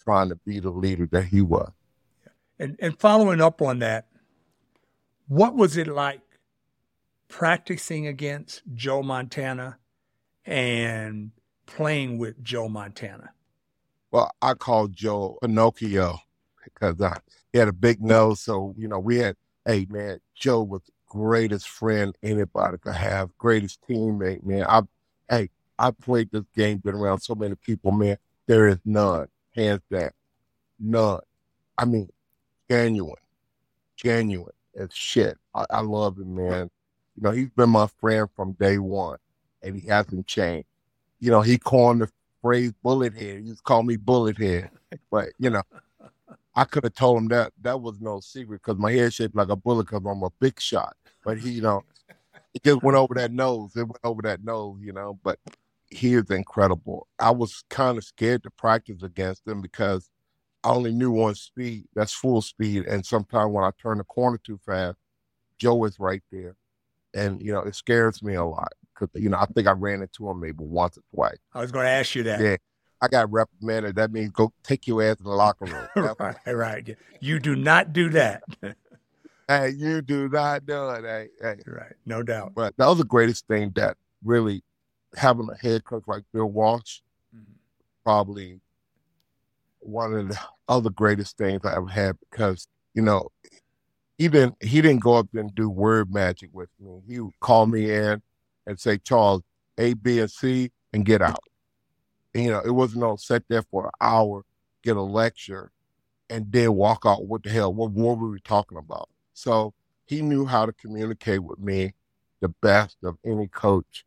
trying 0.03 0.29
to 0.31 0.37
be 0.37 0.61
the 0.61 0.71
leader 0.71 1.07
that 1.13 1.25
he 1.25 1.43
was. 1.43 1.71
And, 2.59 2.77
and 2.79 2.99
following 2.99 3.41
up 3.41 3.63
on 3.63 3.79
that, 3.81 4.07
what 5.29 5.55
was 5.55 5.77
it 5.77 5.87
like 5.87 6.21
practicing 7.29 8.07
against 8.07 8.63
Joe 8.75 9.03
Montana 9.03 9.79
and 10.45 11.31
playing 11.67 12.19
with 12.19 12.43
Joe 12.43 12.69
Montana? 12.69 13.31
Well, 14.11 14.31
I 14.43 14.55
called 14.55 14.93
Joe 14.93 15.39
Pinocchio 15.41 16.19
because 16.65 17.01
uh, 17.01 17.19
he 17.53 17.59
had 17.59 17.69
a 17.69 17.73
big 17.73 18.03
nose. 18.03 18.41
So, 18.41 18.75
you 18.77 18.89
know, 18.89 18.99
we 18.99 19.19
had, 19.19 19.37
hey, 19.65 19.87
man, 19.89 20.21
Joe 20.35 20.63
was 20.63 20.83
the 20.83 20.93
greatest 21.09 21.69
friend 21.69 22.15
anybody 22.23 22.79
could 22.79 22.95
have, 22.95 23.37
greatest 23.39 23.81
teammate, 23.89 24.45
man. 24.45 24.67
I, 24.69 24.83
hey, 25.31 25.49
I 25.79 25.93
played 25.93 26.31
this 26.31 26.45
game, 26.55 26.79
been 26.79 26.95
around 26.95 27.21
so 27.21 27.35
many 27.35 27.55
people, 27.55 27.93
man. 27.93 28.19
There 28.47 28.69
is 28.69 28.79
none, 28.85 29.29
hands 29.55 29.81
down, 29.91 30.11
none. 30.79 31.21
I 31.79 31.85
mean, 31.87 32.11
genuine, 32.69 33.15
genuine 33.97 34.53
as 34.77 34.91
shit. 34.93 35.39
I, 35.55 35.65
I 35.71 35.81
love 35.81 36.19
him, 36.19 36.35
man. 36.35 36.71
You 37.17 37.23
know, 37.23 37.31
he's 37.31 37.51
been 37.51 37.71
my 37.71 37.87
friend 37.87 38.29
from 38.35 38.53
day 38.53 38.79
one, 38.79 39.19
and 39.63 39.81
he 39.81 39.89
hasn't 39.89 40.27
changed. 40.27 40.67
You 41.21 41.31
know, 41.31 41.43
he 41.43 41.59
coined 41.59 42.03
the 42.03 42.11
phrase 42.43 42.73
bullet 42.83 43.15
head. 43.15 43.41
He 43.41 43.49
used 43.49 43.59
to 43.59 43.63
call 43.63 43.83
me 43.83 43.97
bullet 43.97 44.39
head. 44.39 44.71
But, 45.11 45.29
you 45.39 45.51
know, 45.51 45.63
I 46.55 46.65
could 46.65 46.85
have 46.85 46.95
told 46.95 47.19
him 47.19 47.29
that 47.29 47.53
that 47.63 47.81
was 47.81 48.01
no 48.01 48.21
secret 48.21 48.63
because 48.63 48.79
my 48.79 48.93
head 48.93 49.13
shaped 49.13 49.37
like 49.37 49.51
a 49.51 49.57
bullet 49.57 49.87
because 49.87 50.03
I'm 50.05 50.23
a 50.23 50.31
big 50.41 50.61
shot. 50.61 50.97
But 51.25 51.39
he, 51.39 51.51
you 51.51 51.63
know, 51.63 51.83
it 52.55 52.65
just 52.65 52.83
went 52.83 52.97
over 52.97 53.15
that 53.15 53.33
nose. 53.33 53.73
It 53.77 53.85
went 53.85 54.01
over 54.05 54.23
that 54.23 54.45
nose, 54.45 54.79
you 54.81 54.93
know. 54.93 55.19
But 55.23 55.39
he 55.91 56.15
is 56.15 56.31
incredible. 56.31 57.09
I 57.19 57.31
was 57.31 57.65
kind 57.71 57.99
of 57.99 58.05
scared 58.05 58.43
to 58.45 58.51
practice 58.51 59.03
against 59.03 59.47
him 59.47 59.61
because 59.61 60.09
I 60.63 60.71
only 60.71 60.93
knew 60.93 61.11
one 61.11 61.35
speed. 61.35 61.87
That's 61.95 62.13
full 62.13 62.43
speed. 62.43 62.87
And 62.87 63.05
sometimes 63.05 63.53
when 63.53 63.65
I 63.65 63.71
turn 63.81 63.99
the 63.99 64.05
corner 64.05 64.39
too 64.39 64.59
fast, 64.65 64.97
Joe 65.59 65.85
is 65.85 65.99
right 65.99 66.23
there 66.31 66.57
and 67.15 67.41
you 67.43 67.53
know 67.53 67.61
it 67.61 67.75
scares 67.75 68.23
me 68.23 68.35
a 68.35 68.45
lot 68.45 68.73
because 68.95 69.09
you 69.21 69.29
know 69.29 69.39
I 69.39 69.47
think 69.47 69.67
I 69.67 69.73
ran 69.73 70.03
into 70.03 70.29
him 70.29 70.41
maybe 70.41 70.65
once 70.65 70.99
or 70.99 71.03
twice. 71.15 71.39
I 71.55 71.61
was 71.61 71.73
going 71.73 71.85
to 71.85 71.91
ask 71.91 72.15
you 72.15 72.23
that. 72.25 72.41
Yeah, 72.41 72.57
I 73.01 73.09
got 73.09 73.31
reprimanded. 73.31 73.97
That 73.97 74.13
means 74.13 74.31
go 74.31 74.53
take 74.63 74.87
your 74.87 75.03
ass 75.03 75.17
to 75.17 75.25
the 75.25 75.31
locker 75.31 75.67
room. 75.67 76.15
right, 76.19 76.37
right. 76.47 76.97
You 77.21 77.39
do 77.39 77.57
not 77.57 77.93
do 77.93 78.11
that. 78.11 78.43
hey, 79.51 79.71
you 79.77 80.01
do 80.01 80.29
not 80.29 80.65
do 80.65 80.91
it. 80.91 81.05
Hey, 81.05 81.29
hey. 81.41 81.57
Right, 81.67 81.93
no 82.07 82.23
doubt. 82.23 82.53
But 82.55 82.77
that 82.77 82.87
was 82.87 82.99
the 82.99 83.05
greatest 83.05 83.47
thing 83.49 83.73
that 83.75 83.97
really 84.25 84.63
having 85.17 85.49
a 85.51 85.57
head 85.57 85.85
coach 85.85 86.05
like 86.07 86.23
Bill 86.33 86.47
Walsh, 86.47 87.01
mm-hmm. 87.35 87.53
probably 88.05 88.61
one 89.81 90.15
of 90.15 90.29
the 90.29 90.39
other 90.69 90.91
greatest 90.91 91.37
things 91.37 91.63
I 91.65 91.75
ever 91.75 91.89
had 91.89 92.17
because 92.31 92.69
you 92.95 93.03
know 93.03 93.31
he 94.19 94.29
didn't 94.29 94.57
he 94.63 94.81
didn't 94.81 95.03
go 95.03 95.15
up 95.15 95.29
and 95.35 95.55
do 95.55 95.69
word 95.69 96.13
magic 96.13 96.51
with 96.53 96.69
me. 96.79 97.01
He 97.09 97.19
would 97.19 97.41
call 97.41 97.67
me 97.67 97.91
in 97.91 98.23
and 98.67 98.79
say, 98.79 98.99
Charles, 98.99 99.43
A, 99.79 99.95
B, 99.95 100.21
and 100.21 100.31
C, 100.31 100.71
and 100.93 101.05
get 101.05 101.23
out. 101.23 101.43
And, 102.35 102.45
you 102.45 102.51
know, 102.51 102.61
it 102.61 102.71
wasn't 102.71 103.01
no 103.01 103.17
sit 103.17 103.45
there 103.49 103.63
for 103.63 103.87
an 103.87 103.91
hour, 104.01 104.45
get 104.85 104.97
a 104.97 105.03
lecture, 105.03 105.73
and 106.29 106.53
then 106.53 106.75
walk 106.75 107.03
out. 107.05 107.25
What 107.25 107.43
the 107.43 107.51
hell? 107.51 107.75
What, 107.75 107.91
what 107.91 108.19
were 108.19 108.29
we 108.29 108.41
talking 108.41 108.79
about? 108.79 109.09
So 109.41 109.73
he 110.05 110.21
knew 110.21 110.45
how 110.45 110.67
to 110.67 110.73
communicate 110.75 111.43
with 111.43 111.59
me 111.59 111.95
the 112.41 112.51
best 112.61 112.99
of 113.03 113.17
any 113.25 113.49
coach 113.49 114.05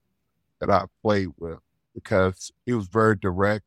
that 0.60 0.70
I 0.70 0.86
played 1.02 1.30
with 1.40 1.58
because 1.96 2.52
he 2.68 2.74
was 2.74 2.86
very 2.86 3.16
direct 3.16 3.66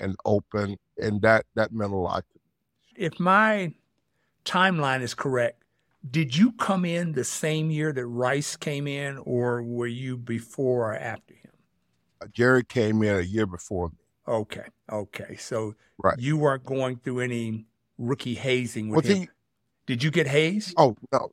and 0.00 0.16
open, 0.26 0.76
and 0.98 1.22
that 1.22 1.46
that 1.54 1.72
meant 1.72 1.92
a 1.92 1.96
lot 1.96 2.24
to 2.28 2.34
me. 2.34 3.06
If 3.06 3.18
my 3.18 3.72
timeline 4.44 5.00
is 5.00 5.14
correct, 5.14 5.64
did 6.10 6.36
you 6.36 6.52
come 6.52 6.84
in 6.84 7.12
the 7.12 7.24
same 7.24 7.70
year 7.70 7.90
that 7.90 8.06
Rice 8.06 8.56
came 8.56 8.86
in, 8.86 9.16
or 9.18 9.62
were 9.62 9.86
you 9.86 10.18
before 10.18 10.92
or 10.92 10.96
after 10.96 11.32
him? 11.32 11.52
Uh, 12.20 12.26
Jerry 12.32 12.64
came 12.64 13.02
in 13.02 13.16
a 13.16 13.22
year 13.22 13.46
before 13.46 13.88
me. 13.88 13.96
Okay, 14.26 14.66
okay. 14.92 15.36
So 15.36 15.74
right. 16.02 16.18
you 16.18 16.36
weren't 16.36 16.66
going 16.66 16.96
through 16.98 17.20
any 17.20 17.64
rookie 17.96 18.34
hazing 18.34 18.90
with 18.90 19.06
well, 19.06 19.16
him. 19.16 19.28
Did 19.88 20.02
you 20.02 20.10
get 20.10 20.26
hazed? 20.26 20.74
Oh 20.76 20.96
no. 21.10 21.30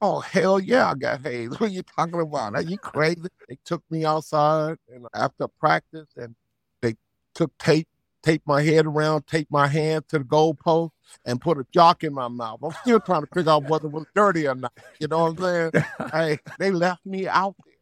Oh 0.00 0.20
hell 0.20 0.58
yeah, 0.58 0.90
I 0.90 0.94
got 0.94 1.20
hazed. 1.20 1.52
What 1.60 1.68
are 1.70 1.72
you 1.72 1.82
talking 1.82 2.20
about? 2.20 2.54
Are 2.54 2.62
you 2.62 2.78
crazy? 2.78 3.20
they 3.48 3.58
took 3.66 3.82
me 3.90 4.06
outside 4.06 4.78
and 4.92 5.06
after 5.14 5.46
practice 5.46 6.08
and 6.16 6.34
they 6.80 6.96
took 7.34 7.56
tape 7.58 7.86
taped 8.22 8.46
my 8.46 8.62
head 8.62 8.86
around, 8.86 9.26
taped 9.26 9.50
my 9.50 9.66
hand 9.66 10.08
to 10.08 10.18
the 10.18 10.24
goalpost, 10.24 10.90
and 11.26 11.40
put 11.40 11.58
a 11.58 11.66
jock 11.70 12.02
in 12.02 12.14
my 12.14 12.28
mouth. 12.28 12.60
I'm 12.62 12.72
still 12.82 13.00
trying 13.00 13.22
to 13.22 13.28
figure 13.34 13.52
out 13.52 13.68
whether 13.68 13.88
it 13.88 13.92
was 13.92 14.06
dirty 14.14 14.46
or 14.46 14.54
not. 14.54 14.72
You 15.00 15.08
know 15.08 15.24
what 15.24 15.44
I'm 15.44 15.72
saying? 15.72 15.84
hey, 16.12 16.38
they 16.58 16.70
left 16.70 17.04
me 17.04 17.26
out 17.28 17.56
there. 17.64 17.74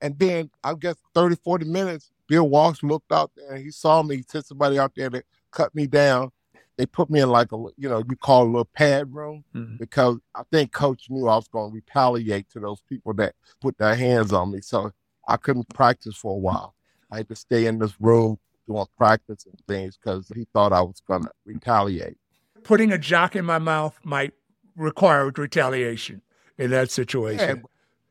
And 0.00 0.18
then 0.18 0.50
I 0.62 0.74
guess 0.74 0.96
30, 1.14 1.36
40 1.42 1.64
minutes, 1.64 2.10
Bill 2.28 2.48
Walsh 2.48 2.82
looked 2.82 3.10
out 3.10 3.32
there 3.34 3.54
and 3.54 3.64
he 3.64 3.70
saw 3.70 4.02
me. 4.02 4.18
He 4.18 4.24
said 4.28 4.46
somebody 4.46 4.78
out 4.78 4.92
there 4.94 5.10
that 5.10 5.24
cut 5.50 5.74
me 5.74 5.86
down. 5.86 6.30
They 6.76 6.86
put 6.86 7.10
me 7.10 7.20
in 7.20 7.28
like 7.28 7.52
a, 7.52 7.56
you 7.76 7.88
know, 7.88 8.02
you 8.08 8.16
call 8.16 8.44
a 8.44 8.46
little 8.46 8.64
pad 8.64 9.14
room 9.14 9.44
mm-hmm. 9.54 9.76
because 9.76 10.18
I 10.34 10.42
think 10.50 10.72
coach 10.72 11.08
knew 11.10 11.28
I 11.28 11.36
was 11.36 11.48
going 11.48 11.70
to 11.70 11.74
retaliate 11.74 12.48
to 12.50 12.60
those 12.60 12.80
people 12.88 13.12
that 13.14 13.34
put 13.60 13.76
their 13.76 13.94
hands 13.94 14.32
on 14.32 14.50
me. 14.50 14.60
So 14.62 14.92
I 15.28 15.36
couldn't 15.36 15.68
practice 15.74 16.16
for 16.16 16.34
a 16.34 16.38
while. 16.38 16.74
I 17.10 17.18
had 17.18 17.28
to 17.28 17.36
stay 17.36 17.66
in 17.66 17.78
this 17.78 17.94
room 18.00 18.38
doing 18.66 18.86
practice 18.96 19.46
and 19.46 19.60
things 19.68 19.98
because 19.98 20.30
he 20.34 20.46
thought 20.52 20.72
I 20.72 20.80
was 20.80 21.02
going 21.06 21.24
to 21.24 21.30
retaliate. 21.44 22.16
Putting 22.62 22.92
a 22.92 22.98
jock 22.98 23.36
in 23.36 23.44
my 23.44 23.58
mouth 23.58 23.98
might 24.04 24.32
require 24.76 25.30
retaliation 25.30 26.22
in 26.58 26.70
that 26.70 26.90
situation. 26.90 27.56
Yeah, 27.58 27.62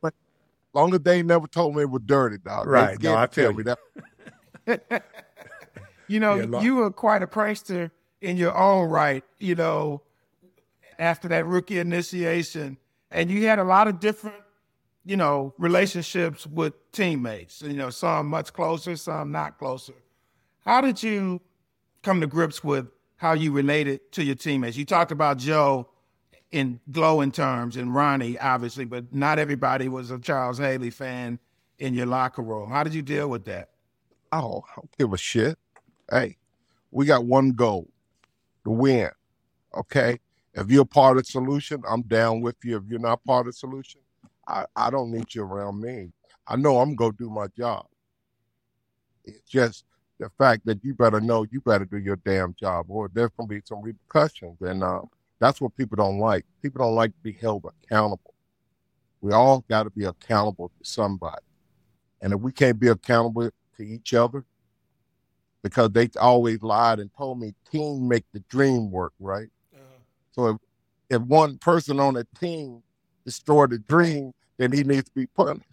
but 0.01 0.13
long 0.73 0.93
as 0.93 1.01
they 1.01 1.23
never 1.23 1.47
told 1.47 1.75
me 1.75 1.83
it 1.83 1.89
was 1.89 2.01
dirty, 2.05 2.37
dog. 2.37 2.67
Right. 2.67 3.01
No, 3.01 3.15
I 3.15 3.27
feel 3.27 3.53
me 3.53 3.63
that. 3.63 3.79
you 6.07 6.19
know, 6.19 6.35
yeah, 6.35 6.61
you 6.61 6.75
were 6.75 6.91
quite 6.91 7.23
a 7.23 7.27
prankster 7.27 7.91
in 8.21 8.37
your 8.37 8.55
own 8.55 8.89
right, 8.89 9.23
you 9.39 9.55
know, 9.55 10.01
after 10.97 11.27
that 11.29 11.45
rookie 11.45 11.79
initiation. 11.79 12.77
And 13.11 13.29
you 13.31 13.47
had 13.47 13.59
a 13.59 13.63
lot 13.63 13.87
of 13.87 13.99
different, 13.99 14.37
you 15.05 15.17
know, 15.17 15.53
relationships 15.57 16.45
with 16.45 16.73
teammates. 16.91 17.61
You 17.61 17.73
know, 17.73 17.89
some 17.89 18.27
much 18.27 18.53
closer, 18.53 18.95
some 18.95 19.31
not 19.31 19.57
closer. 19.57 19.93
How 20.65 20.81
did 20.81 21.01
you 21.01 21.41
come 22.03 22.21
to 22.21 22.27
grips 22.27 22.63
with 22.63 22.87
how 23.17 23.33
you 23.33 23.51
related 23.51 24.11
to 24.13 24.23
your 24.23 24.35
teammates? 24.35 24.77
You 24.77 24.85
talked 24.85 25.11
about 25.11 25.37
Joe 25.37 25.89
in 26.51 26.79
glowing 26.91 27.31
terms 27.31 27.77
and 27.77 27.93
Ronnie, 27.93 28.37
obviously, 28.39 28.85
but 28.85 29.13
not 29.13 29.39
everybody 29.39 29.87
was 29.87 30.11
a 30.11 30.19
Charles 30.19 30.57
Haley 30.57 30.89
fan 30.89 31.39
in 31.77 31.93
your 31.93 32.05
locker 32.05 32.41
room. 32.41 32.69
How 32.69 32.83
did 32.83 32.93
you 32.93 33.01
deal 33.01 33.29
with 33.29 33.45
that? 33.45 33.69
Oh, 34.31 34.63
I 34.69 34.75
don't 34.75 34.97
give 34.97 35.13
a 35.13 35.17
shit. 35.17 35.57
Hey, 36.11 36.37
we 36.91 37.05
got 37.05 37.25
one 37.25 37.51
goal 37.51 37.89
to 38.63 38.71
win. 38.71 39.09
Okay. 39.75 40.19
If 40.53 40.69
you're 40.69 40.85
part 40.85 41.17
of 41.17 41.23
the 41.23 41.31
solution, 41.31 41.83
I'm 41.87 42.01
down 42.03 42.41
with 42.41 42.55
you. 42.63 42.77
If 42.77 42.83
you're 42.89 42.99
not 42.99 43.23
part 43.23 43.47
of 43.47 43.53
the 43.53 43.57
solution, 43.57 44.01
I, 44.47 44.65
I 44.75 44.89
don't 44.89 45.11
need 45.11 45.33
you 45.33 45.43
around 45.43 45.79
me. 45.79 46.11
I 46.47 46.55
know 46.55 46.79
I'm 46.79 46.95
gonna 46.95 47.13
do 47.17 47.29
my 47.29 47.47
job. 47.55 47.85
It's 49.25 49.47
just 49.47 49.85
the 50.19 50.29
fact 50.37 50.65
that 50.65 50.83
you 50.83 50.93
better 50.93 51.21
know 51.21 51.45
you 51.49 51.61
better 51.61 51.85
do 51.85 51.97
your 51.97 52.17
damn 52.17 52.53
job 52.59 52.85
or 52.89 53.09
there's 53.13 53.31
going 53.37 53.47
to 53.47 53.55
be 53.55 53.61
some 53.63 53.81
repercussions. 53.81 54.57
And 54.61 54.83
uh, 54.83 55.01
that's 55.39 55.61
what 55.61 55.75
people 55.77 55.95
don't 55.95 56.19
like. 56.19 56.45
People 56.61 56.83
don't 56.83 56.95
like 56.95 57.11
to 57.11 57.23
be 57.23 57.31
held 57.31 57.65
accountable. 57.65 58.33
We 59.21 59.31
all 59.31 59.63
got 59.69 59.83
to 59.83 59.89
be 59.89 60.03
accountable 60.05 60.69
to 60.69 60.89
somebody. 60.89 61.41
And 62.21 62.33
if 62.33 62.39
we 62.39 62.51
can't 62.51 62.79
be 62.79 62.89
accountable 62.89 63.49
to 63.77 63.83
each 63.83 64.13
other, 64.13 64.43
because 65.63 65.91
they 65.91 66.09
always 66.19 66.61
lied 66.61 66.99
and 66.99 67.09
told 67.17 67.39
me 67.39 67.53
team 67.71 68.07
make 68.07 68.25
the 68.33 68.39
dream 68.49 68.91
work, 68.91 69.13
right? 69.19 69.49
Uh-huh. 69.73 69.83
So 70.31 70.47
if, 70.47 70.57
if 71.09 71.21
one 71.21 71.57
person 71.57 71.99
on 71.99 72.15
a 72.15 72.23
team 72.39 72.81
destroyed 73.25 73.71
the 73.71 73.79
dream, 73.79 74.33
then 74.57 74.71
he 74.71 74.83
needs 74.83 75.05
to 75.05 75.15
be 75.15 75.27
punished. 75.27 75.65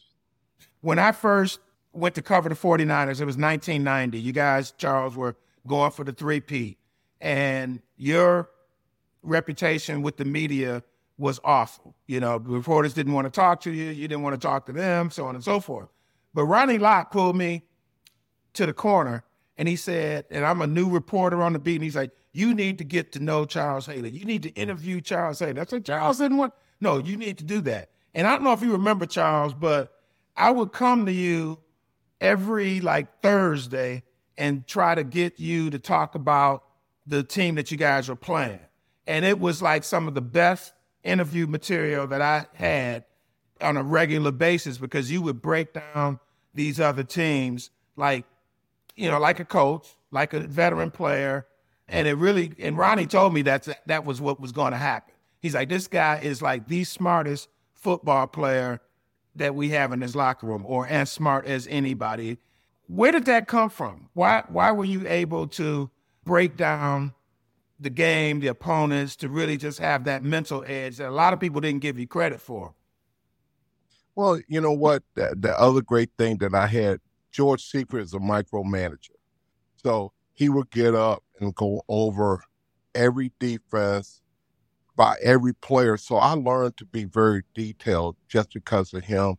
When 0.80 0.98
I 0.98 1.12
first 1.12 1.60
went 1.92 2.14
to 2.16 2.22
cover 2.22 2.48
the 2.48 2.54
49ers, 2.54 3.20
it 3.20 3.24
was 3.24 3.36
1990. 3.36 4.20
You 4.20 4.32
guys, 4.32 4.72
Charles, 4.72 5.16
were 5.16 5.36
going 5.66 5.90
for 5.90 6.04
the 6.04 6.12
three-peat. 6.12 6.78
And 7.20 7.80
your 7.96 8.50
reputation 9.22 10.02
with 10.02 10.16
the 10.16 10.24
media 10.24 10.82
was 11.18 11.40
awful. 11.44 11.94
You 12.06 12.20
know, 12.20 12.36
reporters 12.36 12.94
didn't 12.94 13.14
want 13.14 13.26
to 13.26 13.30
talk 13.30 13.60
to 13.62 13.72
you, 13.72 13.90
you 13.90 14.06
didn't 14.06 14.22
want 14.22 14.40
to 14.40 14.46
talk 14.46 14.66
to 14.66 14.72
them, 14.72 15.10
so 15.10 15.26
on 15.26 15.34
and 15.34 15.42
so 15.42 15.60
forth. 15.60 15.88
But 16.34 16.44
Ronnie 16.44 16.78
Lott 16.78 17.10
pulled 17.10 17.36
me 17.36 17.62
to 18.52 18.66
the 18.66 18.74
corner 18.74 19.24
and 19.58 19.68
he 19.68 19.76
said, 19.76 20.26
and 20.30 20.44
I'm 20.44 20.60
a 20.60 20.66
new 20.66 20.88
reporter 20.88 21.42
on 21.42 21.52
the 21.52 21.58
beat, 21.58 21.76
and 21.76 21.84
he's 21.84 21.96
like, 21.96 22.10
you 22.32 22.54
need 22.54 22.78
to 22.78 22.84
get 22.84 23.12
to 23.12 23.20
know 23.20 23.46
Charles 23.46 23.86
Haley. 23.86 24.10
You 24.10 24.24
need 24.24 24.42
to 24.42 24.50
interview 24.50 25.00
Charles 25.00 25.38
Haley. 25.38 25.58
I 25.58 25.64
said, 25.64 25.86
Charles 25.86 26.18
didn't 26.18 26.36
want, 26.36 26.52
no, 26.80 26.98
you 26.98 27.16
need 27.16 27.38
to 27.38 27.44
do 27.44 27.62
that. 27.62 27.90
And 28.14 28.26
I 28.26 28.32
don't 28.32 28.44
know 28.44 28.52
if 28.52 28.62
you 28.62 28.72
remember 28.72 29.06
Charles, 29.06 29.54
but 29.54 29.92
I 30.36 30.50
would 30.50 30.72
come 30.72 31.06
to 31.06 31.12
you 31.12 31.58
every 32.20 32.80
like 32.80 33.22
Thursday 33.22 34.02
and 34.36 34.66
try 34.66 34.94
to 34.94 35.04
get 35.04 35.40
you 35.40 35.70
to 35.70 35.78
talk 35.78 36.14
about 36.14 36.64
the 37.06 37.22
team 37.22 37.54
that 37.54 37.70
you 37.70 37.78
guys 37.78 38.08
were 38.08 38.16
playing. 38.16 38.60
And 39.06 39.24
it 39.24 39.38
was 39.38 39.62
like 39.62 39.84
some 39.84 40.08
of 40.08 40.14
the 40.14 40.20
best 40.20 40.74
interview 41.04 41.46
material 41.46 42.06
that 42.08 42.20
I 42.20 42.46
had 42.54 43.04
on 43.60 43.76
a 43.78 43.82
regular 43.82 44.32
basis 44.32 44.76
because 44.76 45.10
you 45.10 45.22
would 45.22 45.40
break 45.40 45.72
down 45.72 46.20
these 46.52 46.80
other 46.80 47.04
teams 47.04 47.70
like, 47.96 48.26
you 48.96 49.10
know, 49.10 49.18
like 49.18 49.40
a 49.40 49.44
coach, 49.44 49.86
like 50.10 50.32
a 50.32 50.40
veteran 50.40 50.90
player. 50.90 51.46
And 51.88 52.08
it 52.08 52.14
really, 52.14 52.52
and 52.58 52.76
Ronnie 52.76 53.06
told 53.06 53.32
me 53.32 53.42
that 53.42 53.68
that 53.86 54.04
was 54.04 54.20
what 54.20 54.40
was 54.40 54.52
going 54.52 54.72
to 54.72 54.78
happen. 54.78 55.14
He's 55.40 55.54
like, 55.54 55.68
this 55.68 55.86
guy 55.86 56.18
is 56.22 56.42
like 56.42 56.66
the 56.66 56.82
smartest 56.84 57.48
football 57.74 58.26
player 58.26 58.80
that 59.36 59.54
we 59.54 59.68
have 59.68 59.92
in 59.92 60.00
his 60.00 60.16
locker 60.16 60.46
room 60.46 60.64
or 60.66 60.86
as 60.88 61.12
smart 61.12 61.46
as 61.46 61.66
anybody. 61.68 62.38
Where 62.88 63.12
did 63.12 63.26
that 63.26 63.46
come 63.46 63.70
from? 63.70 64.08
Why 64.14 64.44
why 64.48 64.72
were 64.72 64.84
you 64.84 65.06
able 65.06 65.46
to 65.48 65.90
break 66.24 66.56
down 66.56 67.14
the 67.78 67.90
game, 67.90 68.40
the 68.40 68.46
opponents, 68.48 69.16
to 69.16 69.28
really 69.28 69.56
just 69.56 69.78
have 69.78 70.04
that 70.04 70.24
mental 70.24 70.64
edge 70.66 70.96
that 70.96 71.08
a 71.08 71.10
lot 71.10 71.32
of 71.32 71.40
people 71.40 71.60
didn't 71.60 71.82
give 71.82 71.98
you 71.98 72.06
credit 72.06 72.40
for? 72.40 72.74
Well, 74.14 74.40
you 74.48 74.60
know 74.60 74.72
what? 74.72 75.02
The, 75.14 75.36
the 75.38 75.58
other 75.60 75.82
great 75.82 76.10
thing 76.16 76.38
that 76.38 76.54
I 76.54 76.66
had, 76.66 77.00
George 77.32 77.62
Seifert 77.62 78.02
is 78.02 78.14
a 78.14 78.18
micromanager. 78.18 79.10
So 79.76 80.12
he 80.32 80.48
would 80.48 80.70
get 80.70 80.94
up 80.94 81.22
and 81.40 81.54
go 81.54 81.82
over 81.88 82.42
every 82.94 83.32
defense 83.38 84.22
by 84.96 85.16
every 85.22 85.54
player. 85.54 85.96
So 85.96 86.16
I 86.16 86.32
learned 86.32 86.76
to 86.78 86.84
be 86.84 87.04
very 87.04 87.42
detailed 87.54 88.16
just 88.28 88.52
because 88.52 88.92
of 88.94 89.04
him. 89.04 89.36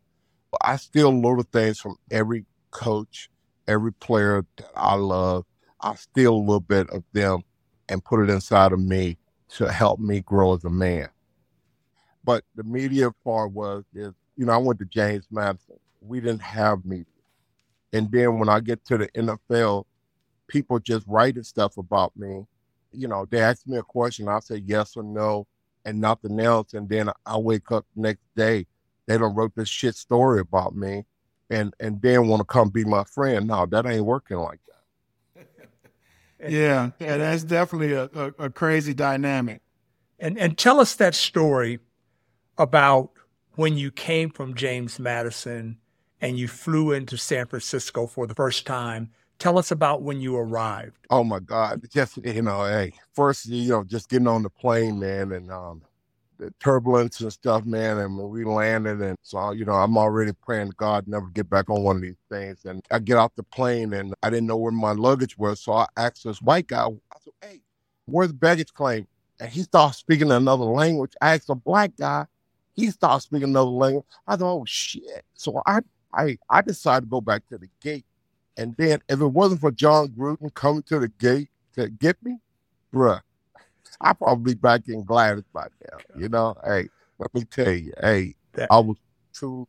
But 0.50 0.60
I 0.64 0.76
steal 0.76 1.12
little 1.14 1.42
things 1.42 1.80
from 1.80 1.96
every 2.10 2.46
coach, 2.70 3.28
every 3.66 3.92
player 3.92 4.44
that 4.56 4.70
I 4.76 4.94
love. 4.94 5.44
I 5.80 5.94
steal 5.94 6.34
a 6.34 6.38
little 6.38 6.60
bit 6.60 6.88
of 6.90 7.04
them 7.12 7.42
and 7.88 8.04
put 8.04 8.20
it 8.20 8.30
inside 8.30 8.72
of 8.72 8.80
me 8.80 9.18
to 9.50 9.70
help 9.70 10.00
me 10.00 10.20
grow 10.20 10.54
as 10.54 10.64
a 10.64 10.70
man. 10.70 11.08
But 12.24 12.44
the 12.54 12.64
media 12.64 13.10
part 13.24 13.52
was 13.52 13.84
is, 13.94 14.12
you 14.36 14.46
know, 14.46 14.52
I 14.52 14.58
went 14.58 14.78
to 14.80 14.84
James 14.84 15.26
Madison. 15.30 15.76
We 16.00 16.20
didn't 16.20 16.42
have 16.42 16.84
media. 16.84 17.06
And 17.92 18.10
then 18.10 18.38
when 18.38 18.48
I 18.48 18.60
get 18.60 18.84
to 18.86 18.98
the 18.98 19.08
NFL, 19.08 19.84
people 20.46 20.78
just 20.78 21.06
writing 21.06 21.42
stuff 21.42 21.76
about 21.78 22.16
me 22.16 22.46
you 22.92 23.08
know, 23.08 23.26
they 23.26 23.40
ask 23.40 23.66
me 23.66 23.76
a 23.78 23.82
question, 23.82 24.28
I'll 24.28 24.40
say 24.40 24.62
yes 24.64 24.96
or 24.96 25.02
no 25.02 25.46
and 25.84 26.00
nothing 26.00 26.38
else. 26.40 26.74
And 26.74 26.88
then 26.88 27.10
I 27.26 27.36
wake 27.36 27.70
up 27.70 27.86
the 27.94 28.02
next 28.02 28.24
day, 28.36 28.66
they 29.06 29.18
don't 29.18 29.34
wrote 29.34 29.54
this 29.54 29.68
shit 29.68 29.94
story 29.94 30.40
about 30.40 30.74
me 30.76 31.04
and 31.50 31.72
and 31.80 32.00
then 32.02 32.28
want 32.28 32.40
to 32.40 32.44
come 32.44 32.68
be 32.68 32.84
my 32.84 33.04
friend. 33.04 33.46
No, 33.46 33.66
that 33.66 33.86
ain't 33.86 34.04
working 34.04 34.36
like 34.36 34.60
that. 34.66 35.46
yeah, 36.50 36.90
yeah, 36.98 37.16
that's 37.16 37.44
definitely 37.44 37.92
a, 37.92 38.04
a, 38.14 38.44
a 38.44 38.50
crazy 38.50 38.92
dynamic. 38.92 39.62
And 40.18 40.36
and 40.38 40.58
tell 40.58 40.80
us 40.80 40.94
that 40.96 41.14
story 41.14 41.78
about 42.58 43.10
when 43.54 43.78
you 43.78 43.90
came 43.90 44.30
from 44.30 44.54
James 44.54 44.98
Madison 44.98 45.78
and 46.20 46.38
you 46.38 46.48
flew 46.48 46.92
into 46.92 47.16
San 47.16 47.46
Francisco 47.46 48.06
for 48.06 48.26
the 48.26 48.34
first 48.34 48.66
time 48.66 49.10
Tell 49.38 49.56
us 49.56 49.70
about 49.70 50.02
when 50.02 50.20
you 50.20 50.36
arrived. 50.36 51.06
Oh 51.10 51.22
my 51.22 51.38
God. 51.38 51.82
Just, 51.92 52.16
you 52.16 52.42
know, 52.42 52.64
hey, 52.64 52.92
first, 53.14 53.46
you 53.46 53.68
know, 53.68 53.84
just 53.84 54.08
getting 54.08 54.26
on 54.26 54.42
the 54.42 54.50
plane, 54.50 54.98
man, 54.98 55.30
and 55.30 55.52
um, 55.52 55.82
the 56.38 56.52
turbulence 56.58 57.20
and 57.20 57.32
stuff, 57.32 57.64
man. 57.64 57.98
And 57.98 58.18
when 58.18 58.30
we 58.30 58.44
landed, 58.44 59.00
and 59.00 59.16
so, 59.22 59.52
you 59.52 59.64
know, 59.64 59.74
I'm 59.74 59.96
already 59.96 60.32
praying 60.44 60.72
God 60.76 61.06
never 61.06 61.28
get 61.28 61.48
back 61.48 61.70
on 61.70 61.84
one 61.84 61.96
of 61.96 62.02
these 62.02 62.18
things. 62.28 62.64
And 62.64 62.82
I 62.90 62.98
get 62.98 63.16
off 63.16 63.30
the 63.36 63.44
plane 63.44 63.92
and 63.92 64.12
I 64.24 64.30
didn't 64.30 64.48
know 64.48 64.56
where 64.56 64.72
my 64.72 64.92
luggage 64.92 65.38
was. 65.38 65.60
So 65.60 65.72
I 65.72 65.86
asked 65.96 66.24
this 66.24 66.42
white 66.42 66.66
guy, 66.66 66.86
I 66.86 67.16
said, 67.20 67.32
hey, 67.40 67.60
where's 68.06 68.28
the 68.28 68.34
baggage 68.34 68.74
claim? 68.74 69.06
And 69.38 69.50
he 69.50 69.62
starts 69.62 69.98
speaking 69.98 70.32
another 70.32 70.64
language. 70.64 71.12
I 71.22 71.34
asked 71.34 71.48
a 71.48 71.54
black 71.54 71.92
guy, 71.96 72.26
he 72.74 72.90
starts 72.90 73.26
speaking 73.26 73.50
another 73.50 73.70
language. 73.70 74.04
I 74.26 74.34
thought, 74.34 74.52
oh 74.52 74.64
shit. 74.66 75.24
So 75.34 75.62
I 75.64 75.78
I 76.12 76.38
I 76.48 76.62
decided 76.62 77.06
to 77.06 77.10
go 77.10 77.20
back 77.20 77.46
to 77.48 77.58
the 77.58 77.68
gate 77.80 78.04
and 78.58 78.74
then 78.76 79.00
if 79.08 79.20
it 79.20 79.26
wasn't 79.26 79.60
for 79.60 79.70
Jon 79.70 80.08
Gruden 80.08 80.52
coming 80.52 80.82
to 80.82 80.98
the 80.98 81.08
gate 81.08 81.48
to 81.76 81.88
get 81.88 82.16
me, 82.24 82.38
bruh, 82.92 83.20
I'd 84.00 84.18
probably 84.18 84.54
be 84.54 84.58
back 84.58 84.88
in 84.88 85.04
Gladys 85.04 85.44
by 85.52 85.68
now. 85.90 85.98
You 86.16 86.28
know, 86.28 86.56
hey, 86.64 86.88
let 87.18 87.32
me 87.32 87.44
tell 87.44 87.70
you, 87.70 87.92
hey, 88.02 88.34
I 88.68 88.80
was 88.80 88.96
too 89.32 89.68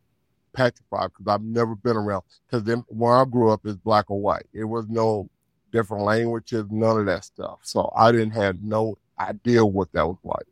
petrified 0.54 1.12
because 1.12 1.32
I've 1.32 1.44
never 1.44 1.76
been 1.76 1.98
around. 1.98 2.24
Because 2.48 2.64
then 2.64 2.84
where 2.88 3.16
I 3.16 3.26
grew 3.26 3.52
up 3.52 3.64
is 3.68 3.78
black 3.78 4.10
or 4.10 4.20
white. 4.20 4.48
It 4.54 4.64
was 4.64 4.88
no 4.90 5.30
different 5.72 6.04
languages, 6.04 6.66
none 6.72 7.00
of 7.00 7.06
that 7.06 7.26
stuff. 7.26 7.60
So 7.62 7.92
I 7.96 8.12
didn't 8.12 8.32
have 8.32 8.64
no 8.64 8.98
idea 9.20 9.64
what 9.64 9.92
that 9.94 10.08
was 10.08 10.18
like. 10.24 10.48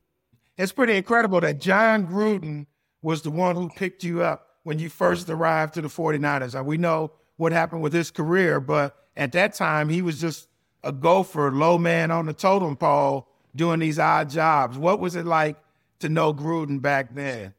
It's 0.58 0.72
pretty 0.72 0.96
incredible 0.96 1.42
that 1.42 1.60
Jon 1.60 2.06
Gruden 2.06 2.68
was 3.02 3.24
the 3.24 3.32
one 3.32 3.56
who 3.56 3.70
picked 3.70 4.04
you 4.04 4.22
up 4.22 4.47
when 4.68 4.80
you 4.80 4.90
first 4.90 5.30
arrived 5.30 5.76
to 5.76 5.82
the 5.82 5.88
49ers. 5.88 6.66
We 6.66 6.78
know 6.78 7.14
what 7.38 7.54
happened 7.54 7.82
with 7.82 7.94
his 7.94 8.12
career, 8.12 8.60
but 8.60 8.98
at 9.16 9.32
that 9.32 9.54
time 9.54 9.88
he 9.88 10.02
was 10.02 10.20
just 10.20 10.50
a 10.84 10.92
gopher, 10.92 11.54
low 11.54 11.78
man 11.78 12.12
on 12.12 12.26
the 12.26 12.34
totem 12.34 12.76
pole, 12.76 13.30
doing 13.56 13.80
these 13.80 13.98
odd 13.98 14.30
jobs. 14.30 14.78
What 14.78 15.00
was 15.00 15.16
it 15.16 15.26
like 15.26 15.56
to 16.00 16.10
know 16.10 16.34
Gruden 16.34 16.82
back 16.82 17.16
then? 17.16 17.54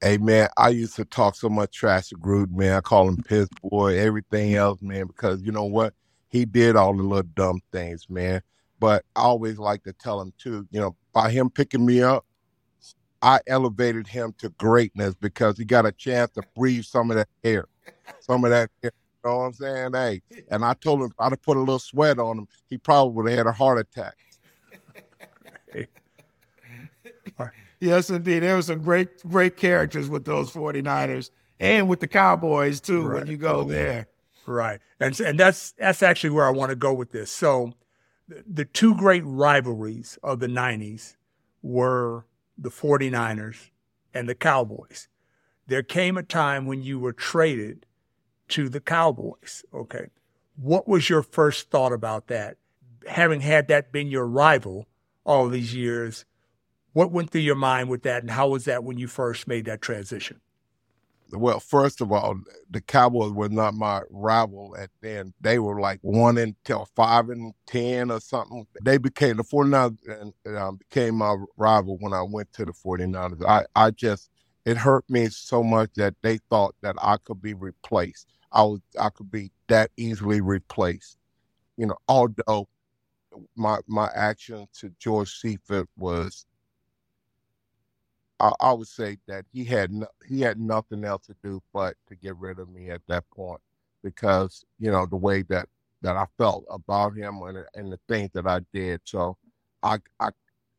Hey 0.00 0.18
man, 0.18 0.50
I 0.56 0.68
used 0.68 0.94
to 0.96 1.04
talk 1.04 1.34
so 1.34 1.48
much 1.48 1.72
trash 1.72 2.10
to 2.10 2.14
Gruden, 2.16 2.52
man. 2.52 2.76
I 2.76 2.80
call 2.80 3.08
him 3.08 3.16
piss 3.16 3.48
boy, 3.60 3.98
everything 3.98 4.54
else, 4.54 4.80
man, 4.80 5.08
because 5.08 5.42
you 5.42 5.50
know 5.50 5.64
what? 5.64 5.94
He 6.28 6.44
did 6.44 6.76
all 6.76 6.96
the 6.96 7.02
little 7.02 7.28
dumb 7.34 7.60
things, 7.72 8.08
man. 8.08 8.40
But 8.78 9.04
I 9.16 9.22
always 9.22 9.58
like 9.58 9.82
to 9.82 9.92
tell 9.92 10.20
him 10.20 10.32
too, 10.38 10.64
you 10.70 10.78
know, 10.78 10.94
by 11.12 11.32
him 11.32 11.50
picking 11.50 11.84
me 11.84 12.02
up, 12.02 12.24
I 13.26 13.40
elevated 13.46 14.06
him 14.06 14.34
to 14.38 14.50
greatness 14.50 15.14
because 15.14 15.58
he 15.58 15.64
got 15.64 15.84
a 15.84 15.92
chance 15.92 16.30
to 16.32 16.42
breathe 16.54 16.84
some 16.84 17.10
of 17.10 17.16
that 17.16 17.28
air 17.42 17.66
some 18.20 18.44
of 18.44 18.50
that. 18.50 18.70
Air. 18.82 18.92
You 19.24 19.30
know 19.30 19.38
what 19.38 19.44
I'm 19.44 19.52
saying? 19.54 19.90
Hey, 19.92 20.22
and 20.50 20.64
I 20.64 20.74
told 20.74 21.02
him 21.02 21.12
I'd 21.18 21.32
have 21.32 21.42
put 21.42 21.56
a 21.56 21.60
little 21.60 21.78
sweat 21.78 22.18
on 22.18 22.38
him. 22.38 22.48
He 22.68 22.78
probably 22.78 23.14
would 23.14 23.30
have 23.30 23.38
had 23.38 23.46
a 23.46 23.52
heart 23.52 23.78
attack. 23.78 24.14
yes, 27.80 28.08
indeed. 28.08 28.40
There 28.40 28.54
were 28.54 28.62
some 28.62 28.82
great, 28.82 29.22
great 29.28 29.56
characters 29.56 30.08
with 30.08 30.24
those 30.24 30.52
49ers 30.52 31.30
and 31.58 31.88
with 31.88 31.98
the 32.00 32.06
Cowboys 32.06 32.80
too 32.80 33.02
right. 33.02 33.20
when 33.20 33.26
you 33.26 33.36
go 33.36 33.56
oh, 33.56 33.64
there. 33.64 34.06
Right. 34.46 34.78
And 35.00 35.18
and 35.20 35.40
that's 35.40 35.72
that's 35.72 36.04
actually 36.04 36.30
where 36.30 36.46
I 36.46 36.50
want 36.50 36.70
to 36.70 36.76
go 36.76 36.92
with 36.92 37.10
this. 37.10 37.32
So 37.32 37.72
the, 38.28 38.44
the 38.46 38.64
two 38.64 38.94
great 38.94 39.24
rivalries 39.26 40.20
of 40.22 40.38
the 40.38 40.46
90s 40.46 41.16
were 41.62 42.26
the 42.58 42.70
49ers 42.70 43.70
and 44.14 44.28
the 44.28 44.34
Cowboys 44.34 45.08
there 45.66 45.82
came 45.82 46.16
a 46.16 46.22
time 46.22 46.66
when 46.66 46.82
you 46.82 46.98
were 46.98 47.12
traded 47.12 47.86
to 48.48 48.68
the 48.68 48.80
Cowboys. 48.80 49.64
Okay. 49.74 50.06
What 50.56 50.88
was 50.88 51.10
your 51.10 51.22
first 51.22 51.70
thought 51.70 51.92
about 51.92 52.28
that? 52.28 52.56
Having 53.06 53.40
had 53.40 53.68
that 53.68 53.92
been 53.92 54.08
your 54.08 54.26
rival 54.26 54.86
all 55.24 55.48
these 55.48 55.74
years, 55.74 56.24
what 56.92 57.10
went 57.10 57.30
through 57.30 57.42
your 57.42 57.56
mind 57.56 57.90
with 57.90 58.02
that, 58.04 58.22
and 58.22 58.30
how 58.30 58.48
was 58.48 58.64
that 58.64 58.84
when 58.84 58.96
you 58.96 59.06
first 59.06 59.46
made 59.46 59.64
that 59.66 59.82
transition? 59.82 60.40
Well, 61.32 61.58
first 61.58 62.00
of 62.00 62.12
all, 62.12 62.38
the 62.70 62.80
Cowboys 62.80 63.32
were 63.32 63.48
not 63.48 63.74
my 63.74 64.02
rival 64.10 64.76
at 64.78 64.90
then. 65.00 65.34
They 65.40 65.58
were 65.58 65.80
like 65.80 65.98
one 66.02 66.38
until 66.38 66.88
five 66.94 67.30
and 67.30 67.52
ten 67.66 68.10
or 68.10 68.20
something. 68.20 68.66
They 68.82 68.98
became 68.98 69.36
the 69.36 69.42
49ers 69.44 69.98
and 70.46 70.56
um, 70.56 70.76
became 70.76 71.16
my 71.16 71.36
rival 71.56 71.98
when 71.98 72.12
I 72.12 72.22
went 72.22 72.52
to 72.54 72.64
the 72.64 72.72
49ers. 72.72 73.44
I, 73.44 73.64
I 73.74 73.90
just 73.90 74.30
it 74.64 74.76
hurt 74.76 75.04
me 75.08 75.28
so 75.28 75.62
much 75.62 75.90
that 75.96 76.14
they 76.22 76.38
thought 76.50 76.74
that 76.82 76.96
I 77.00 77.16
could 77.18 77.42
be 77.42 77.54
replaced. 77.54 78.28
I 78.52 78.62
was 78.62 78.80
I 78.98 79.10
could 79.10 79.30
be 79.30 79.50
that 79.68 79.90
easily 79.96 80.40
replaced. 80.40 81.18
You 81.76 81.86
know, 81.86 81.96
although 82.08 82.68
my 83.56 83.78
my 83.86 84.10
action 84.14 84.66
to 84.80 84.90
George 84.98 85.32
Seifert 85.40 85.88
was 85.96 86.46
I, 88.40 88.52
I 88.60 88.72
would 88.72 88.88
say 88.88 89.18
that 89.26 89.44
he 89.52 89.64
had 89.64 89.92
no, 89.92 90.06
he 90.28 90.40
had 90.40 90.60
nothing 90.60 91.04
else 91.04 91.26
to 91.26 91.36
do 91.42 91.62
but 91.72 91.96
to 92.08 92.14
get 92.14 92.36
rid 92.36 92.58
of 92.58 92.68
me 92.68 92.90
at 92.90 93.02
that 93.08 93.24
point 93.30 93.60
because 94.02 94.64
you 94.78 94.90
know 94.90 95.06
the 95.06 95.16
way 95.16 95.42
that 95.42 95.68
that 96.02 96.16
I 96.16 96.26
felt 96.38 96.64
about 96.70 97.16
him 97.16 97.42
and, 97.42 97.64
and 97.74 97.92
the 97.92 97.98
things 98.08 98.30
that 98.34 98.46
I 98.46 98.60
did. 98.72 99.00
So 99.04 99.36
I 99.82 99.98
I 100.20 100.30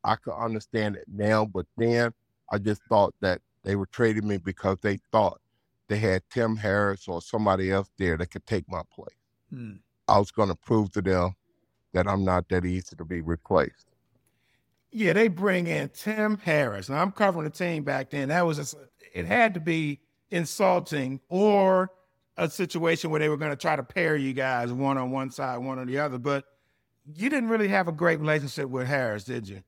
I 0.03 0.15
could 0.15 0.35
understand 0.35 0.95
it 0.95 1.05
now, 1.07 1.45
but 1.45 1.65
then 1.77 2.13
I 2.51 2.59
just 2.59 2.81
thought 2.83 3.13
that 3.21 3.41
they 3.63 3.75
were 3.75 3.87
trading 3.87 4.27
me 4.27 4.37
because 4.37 4.77
they 4.81 4.99
thought 5.11 5.41
they 5.87 5.97
had 5.97 6.23
Tim 6.29 6.55
Harris 6.55 7.07
or 7.07 7.21
somebody 7.21 7.71
else 7.71 7.89
there 7.97 8.17
that 8.17 8.27
could 8.31 8.45
take 8.45 8.69
my 8.69 8.81
place. 8.93 9.09
Hmm. 9.49 9.73
I 10.07 10.19
was 10.19 10.31
going 10.31 10.49
to 10.49 10.55
prove 10.55 10.91
to 10.93 11.01
them 11.01 11.35
that 11.93 12.07
I'm 12.07 12.23
not 12.23 12.47
that 12.49 12.65
easy 12.65 12.95
to 12.95 13.03
be 13.05 13.21
replaced. 13.21 13.87
Yeah, 14.97 15.13
they 15.13 15.27
bring 15.27 15.67
in 15.67 15.89
Tim 15.89 16.39
Harris. 16.39 16.89
Now 16.89 17.03
I'm 17.03 17.11
covering 17.11 17.43
the 17.43 17.51
team 17.51 17.83
back 17.83 18.09
then. 18.09 18.29
That 18.29 18.47
was 18.47 18.73
a, 18.73 18.77
it 19.13 19.27
had 19.27 19.53
to 19.53 19.59
be 19.59 19.99
insulting 20.31 21.19
or 21.29 21.91
a 22.35 22.49
situation 22.49 23.11
where 23.11 23.19
they 23.19 23.29
were 23.29 23.37
going 23.37 23.51
to 23.51 23.55
try 23.55 23.75
to 23.75 23.83
pair 23.83 24.15
you 24.15 24.33
guys 24.33 24.73
one 24.73 24.97
on 24.97 25.11
one 25.11 25.29
side, 25.29 25.59
one 25.59 25.77
on 25.77 25.85
the 25.85 25.99
other. 25.99 26.17
But 26.17 26.45
you 27.13 27.29
didn't 27.29 27.49
really 27.49 27.67
have 27.67 27.87
a 27.87 27.91
great 27.91 28.19
relationship 28.19 28.69
with 28.69 28.87
Harris, 28.87 29.23
did 29.23 29.47
you? 29.47 29.61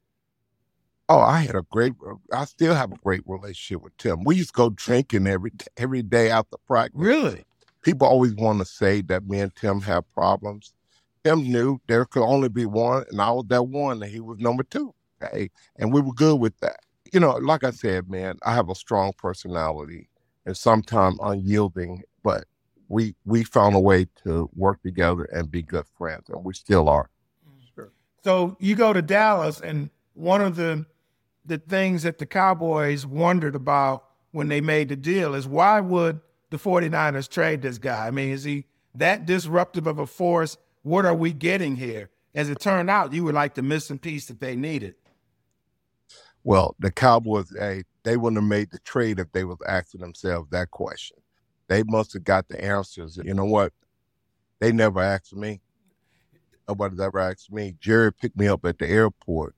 Oh, 1.10 1.20
I 1.20 1.42
had 1.42 1.56
a 1.56 1.62
great. 1.70 1.94
I 2.34 2.46
still 2.46 2.74
have 2.74 2.92
a 2.92 2.98
great 2.98 3.22
relationship 3.28 3.84
with 3.84 3.96
Tim. 3.98 4.24
We 4.24 4.36
used 4.36 4.50
to 4.50 4.58
go 4.58 4.70
drinking 4.72 5.28
every 5.28 5.52
every 5.78 6.02
day 6.02 6.32
after 6.32 6.58
practice. 6.65 7.00
Really? 7.00 7.46
People 7.84 8.08
always 8.08 8.34
want 8.34 8.58
to 8.60 8.65
say 8.65 9.02
that 9.04 9.28
me 9.28 9.42
and 9.42 9.56
Tim 9.56 9.82
have 9.82 10.12
problems. 10.12 10.74
Tim 11.24 11.44
knew 11.44 11.80
there 11.88 12.06
could 12.06 12.24
only 12.24 12.50
be 12.50 12.65
one, 12.65 13.06
and 13.12 13.22
I 13.22 13.30
was 13.30 13.46
that 13.50 13.68
one, 13.68 14.02
and 14.02 14.12
he 14.12 14.20
was 14.20 14.39
number 14.39 14.63
two. 14.63 14.96
Okay, 15.21 15.49
and 15.77 15.93
we 15.93 16.01
were 16.01 16.13
good 16.13 16.39
with 16.39 16.58
that. 16.60 16.79
You 17.12 17.19
know, 17.19 17.32
like 17.38 17.63
I 17.63 17.71
said, 17.71 18.10
man, 18.10 18.38
I 18.43 18.53
have 18.53 18.69
a 18.69 18.75
strong 18.75 19.13
personality, 19.17 20.10
and 20.45 20.55
sometimes 20.55 21.17
unyielding, 21.21 22.03
but 22.23 22.45
we 22.88 23.15
we 23.25 23.43
found 23.43 23.75
a 23.75 23.79
way 23.79 24.08
to 24.23 24.49
work 24.55 24.82
together 24.82 25.23
and 25.25 25.49
be 25.49 25.62
good 25.62 25.86
friends, 25.97 26.29
and 26.29 26.43
we 26.43 26.53
still 26.53 26.89
are. 26.89 27.10
Sure. 27.75 27.91
So 28.23 28.58
you 28.60 28.75
go 28.75 28.93
to 28.93 29.01
Dallas, 29.01 29.60
and 29.62 29.89
one 30.13 30.41
of 30.41 30.55
the 30.55 30.86
the 31.45 31.58
things 31.58 32.03
that 32.03 32.17
the 32.17 32.25
Cowboys 32.25 33.05
wondered 33.05 33.55
about 33.55 34.05
when 34.32 34.47
they 34.47 34.62
made 34.62 34.89
the 34.89 34.95
deal 34.95 35.34
is 35.34 35.47
why 35.47 35.79
would 35.79 36.19
the 36.49 36.58
49ers 36.58 37.29
trade 37.29 37.62
this 37.62 37.77
guy? 37.77 38.08
I 38.08 38.12
mean, 38.12 38.32
is 38.32 38.43
he 38.43 38.65
that 38.95 39.25
disruptive 39.25 39.88
of 39.88 39.99
a 39.99 40.05
force? 40.05 40.58
What 40.84 41.05
are 41.05 41.15
we 41.15 41.34
getting 41.34 41.75
here? 41.75 42.10
As 42.36 42.49
it 42.49 42.60
turned 42.60 42.89
out, 42.89 43.13
you 43.13 43.23
were 43.23 43.34
like 43.34 43.55
the 43.55 43.62
missing 43.62 43.97
piece 43.97 44.27
that 44.27 44.39
they 44.39 44.55
needed. 44.55 44.95
Well, 46.43 46.75
the 46.80 46.91
Cowboys, 46.91 47.54
hey, 47.58 47.84
they 48.04 48.17
wouldn't 48.17 48.41
have 48.41 48.49
made 48.49 48.71
the 48.71 48.80
trade 48.80 49.19
if 49.19 49.32
they 49.32 49.43
was 49.43 49.58
asking 49.67 50.02
themselves 50.02 50.49
that 50.52 50.71
question. 50.71 51.17
They 51.67 51.84
must 51.84 52.13
have 52.13 52.23
got 52.23 52.47
the 52.47 52.63
answers. 52.63 53.19
You 53.23 53.34
know 53.34 53.45
what? 53.45 53.73
They 54.60 54.71
never 54.71 55.02
asked 55.02 55.36
me. 55.36 55.62
Nobody's 56.67 56.99
ever 56.99 57.19
asked 57.19 57.52
me. 57.52 57.75
Jerry 57.80 58.12
picked 58.13 58.38
me 58.38 58.47
up 58.47 58.65
at 58.65 58.80
the 58.80 58.88
airport 58.88 59.56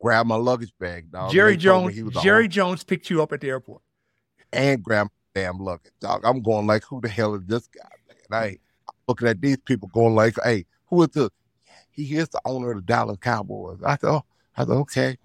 grabbed 0.00 0.28
my 0.28 0.36
luggage 0.36 0.72
bag, 0.78 1.10
dog. 1.10 1.32
Jerry 1.32 1.56
Jones. 1.56 1.98
Jerry 2.22 2.48
Jones 2.48 2.84
picked 2.84 3.10
you 3.10 3.22
up 3.22 3.32
at 3.32 3.40
the 3.40 3.48
airport, 3.48 3.82
and 4.52 4.82
grab 4.82 5.06
my 5.06 5.40
damn 5.40 5.58
luggage, 5.58 5.92
dog. 6.00 6.22
I'm 6.24 6.42
going 6.42 6.66
like, 6.66 6.84
who 6.84 7.00
the 7.00 7.08
hell 7.08 7.34
is 7.34 7.44
this 7.46 7.66
guy? 7.68 7.88
Man? 8.30 8.42
I 8.42 8.46
ain't 8.46 8.60
looking 9.06 9.28
at 9.28 9.40
these 9.40 9.58
people 9.58 9.88
going 9.92 10.14
like, 10.14 10.34
hey, 10.42 10.66
who 10.86 11.02
is 11.02 11.08
the? 11.08 11.30
He 11.90 12.16
is 12.16 12.28
the 12.28 12.40
owner 12.44 12.70
of 12.70 12.76
the 12.76 12.82
Dallas 12.82 13.18
Cowboys. 13.20 13.80
I 13.84 13.96
thought, 13.96 14.24
I 14.56 14.64
thought, 14.64 14.76
okay. 14.82 15.18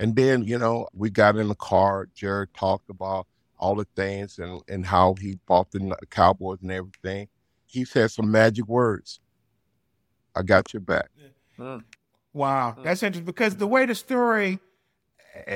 And 0.00 0.16
then 0.16 0.44
you 0.44 0.58
know 0.58 0.88
we 0.94 1.10
got 1.10 1.36
in 1.36 1.48
the 1.48 1.54
car. 1.54 2.08
Jerry 2.14 2.46
talked 2.56 2.88
about 2.88 3.26
all 3.58 3.74
the 3.74 3.86
things 3.94 4.38
and 4.38 4.60
and 4.66 4.84
how 4.84 5.14
he 5.20 5.38
bought 5.46 5.70
the 5.70 5.94
Cowboys 6.08 6.58
and 6.62 6.72
everything. 6.72 7.28
He 7.66 7.84
said 7.84 8.10
some 8.10 8.30
magic 8.30 8.66
words. 8.66 9.20
I 10.34 10.42
got 10.42 10.72
your 10.72 10.80
back. 10.80 11.10
Mm. 11.58 11.84
Wow, 12.32 12.76
mm. 12.78 12.82
that's 12.82 13.02
interesting 13.02 13.26
because 13.26 13.56
the 13.56 13.66
way 13.66 13.84
the 13.84 13.94
story 13.94 14.58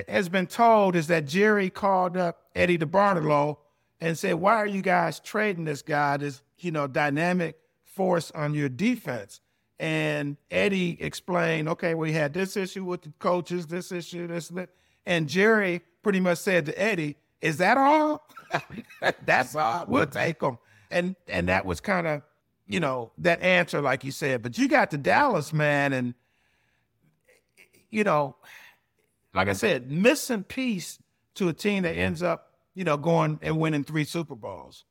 has 0.09 0.29
been 0.29 0.47
told 0.47 0.95
is 0.95 1.07
that 1.07 1.27
Jerry 1.27 1.71
called 1.71 2.19
up 2.19 2.37
Eddie 2.55 2.79
DeBartolo 2.79 3.57
and 4.01 4.19
said, 4.19 4.35
"Why 4.35 4.57
are 4.57 4.67
you 4.67 4.83
guys 4.83 5.21
trading 5.21 5.65
this 5.65 5.81
guy, 5.81 6.19
this 6.19 6.43
you 6.59 6.71
know 6.71 6.87
dynamic 6.87 7.57
force 7.83 8.31
on 8.33 8.53
your 8.53 8.69
defense?" 8.69 9.41
And 9.79 10.37
Eddie 10.51 11.03
explained, 11.03 11.69
"Okay, 11.69 11.95
we 11.95 12.13
had 12.13 12.33
this 12.33 12.57
issue 12.57 12.85
with 12.85 13.03
the 13.03 13.13
coaches, 13.19 13.67
this 13.67 13.91
issue, 13.91 14.27
this 14.29 14.51
and 14.51 14.59
that," 14.59 14.71
and 15.05 15.29
Jerry 15.29 15.83
pretty 16.03 16.21
much 16.21 16.39
said 16.39 16.67
to 16.67 16.81
Eddie, 16.81 17.17
"Is 17.41 17.57
that 17.59 17.77
all? 17.77 18.29
That's 19.25 19.57
all. 19.57 19.85
We'll 19.89 20.07
take 20.07 20.39
them." 20.41 20.59
And 20.91 21.17
and 21.27 21.49
that 21.49 21.67
was 21.67 21.81
kind 21.81 22.07
of 22.07 22.23
you 22.67 22.79
know 22.79 23.11
that 23.19 23.43
answer, 23.43 23.81
like 23.81 24.05
you 24.05 24.13
said. 24.13 24.43
But 24.43 24.59
you 24.59 24.69
got 24.69 24.93
to 24.93 24.99
Dallas, 24.99 25.53
man, 25.53 25.93
and 25.93 26.15
you 27.91 28.05
know, 28.05 28.37
like 29.35 29.49
I 29.49 29.53
said, 29.55 29.91
missing 29.91 30.45
piece 30.45 30.99
to 31.35 31.49
a 31.49 31.53
team 31.53 31.83
that 31.83 31.97
ends 31.97 32.23
up, 32.23 32.53
you 32.75 32.85
know, 32.85 32.97
going 32.97 33.39
and 33.43 33.59
winning 33.59 33.85
three 33.85 34.05
Super 34.05 34.35
Bowls. 34.37 34.85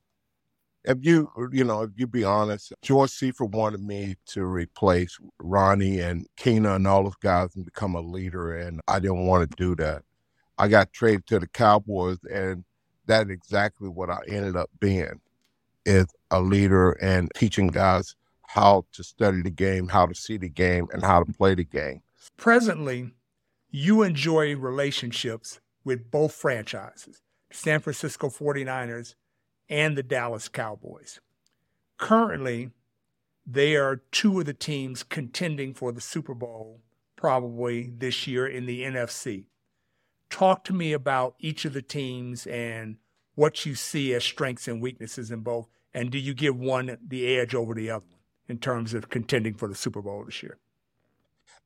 If 0.86 0.98
you, 1.02 1.32
you 1.52 1.64
know, 1.64 1.84
if 1.84 1.92
you 1.96 2.08
be 2.08 2.26
honest, 2.26 2.74
George 2.82 3.10
Seifert 3.10 3.52
wanted 3.52 3.82
me 3.82 4.16
to 4.28 4.44
replace 4.44 5.18
Ronnie 5.40 6.02
and 6.02 6.28
Keena 6.36 6.76
and 6.76 6.86
all 6.86 7.04
those 7.04 7.16
guys 7.16 7.56
and 7.56 7.64
become 7.64 7.96
a 7.96 8.02
leader, 8.02 8.58
and 8.58 8.82
I 8.88 9.00
didn't 9.00 9.26
want 9.26 9.50
to 9.50 9.56
do 9.56 9.76
that. 9.78 10.04
I 10.58 10.68
got 10.68 10.92
traded 10.92 11.26
to 11.28 11.40
the 11.40 11.48
Cowboys, 11.48 12.18
and 12.30 12.66
that's 13.06 13.30
exactly 13.30 13.88
what 13.88 14.10
I 14.10 14.20
ended 14.28 14.58
up 14.58 14.70
being, 14.80 15.22
is 15.86 16.08
a 16.32 16.42
leader 16.42 16.92
and 16.92 17.32
teaching 17.34 17.68
guys 17.68 18.16
how 18.48 18.86
to 18.92 19.04
study 19.04 19.42
the 19.42 19.50
game, 19.50 19.88
how 19.88 20.06
to 20.06 20.14
see 20.14 20.38
the 20.38 20.50
game, 20.50 20.88
and 20.92 21.02
how 21.02 21.24
to 21.24 21.32
play 21.34 21.56
the 21.56 21.64
game. 21.64 22.02
Presently, 22.38 23.12
you 23.72 24.04
enjoy 24.04 24.56
relationships 24.56 25.60
with 25.84 26.12
both 26.12 26.34
franchises, 26.34 27.22
San 27.52 27.80
Francisco 27.80 28.30
49ers 28.30 29.16
and 29.70 29.98
the 29.98 30.04
Dallas 30.04 30.48
Cowboys. 30.48 31.20
Currently, 31.98 32.72
they 33.46 33.76
are 33.76 33.98
two 34.12 34.40
of 34.40 34.46
the 34.46 34.54
teams 34.54 35.04
contending 35.04 35.74
for 35.74 35.92
the 35.92 36.02
Super 36.02 36.34
Bowl 36.34 36.82
probably 37.16 37.90
this 37.98 38.28
year 38.28 38.48
in 38.48 38.66
the 38.66 38.84
NFC. 38.84 39.46
Talk 40.30 40.64
to 40.66 40.74
me 40.74 40.94
about 40.94 41.36
each 41.40 41.64
of 41.66 41.74
the 41.74 41.82
teams 41.82 42.48
and 42.48 42.98
what 43.36 43.66
you 43.66 43.76
see 43.76 44.14
as 44.14 44.24
strengths 44.24 44.68
and 44.68 44.82
weaknesses 44.82 45.32
in 45.32 45.42
both. 45.42 45.68
And 45.94 46.12
do 46.12 46.18
you 46.18 46.34
give 46.34 46.58
one 46.58 46.98
the 47.06 47.38
edge 47.38 47.54
over 47.54 47.74
the 47.74 47.90
other 47.92 48.06
in 48.48 48.58
terms 48.58 48.94
of 48.94 49.10
contending 49.10 49.54
for 49.54 49.68
the 49.68 49.76
Super 49.76 50.02
Bowl 50.02 50.24
this 50.26 50.42
year? 50.42 50.58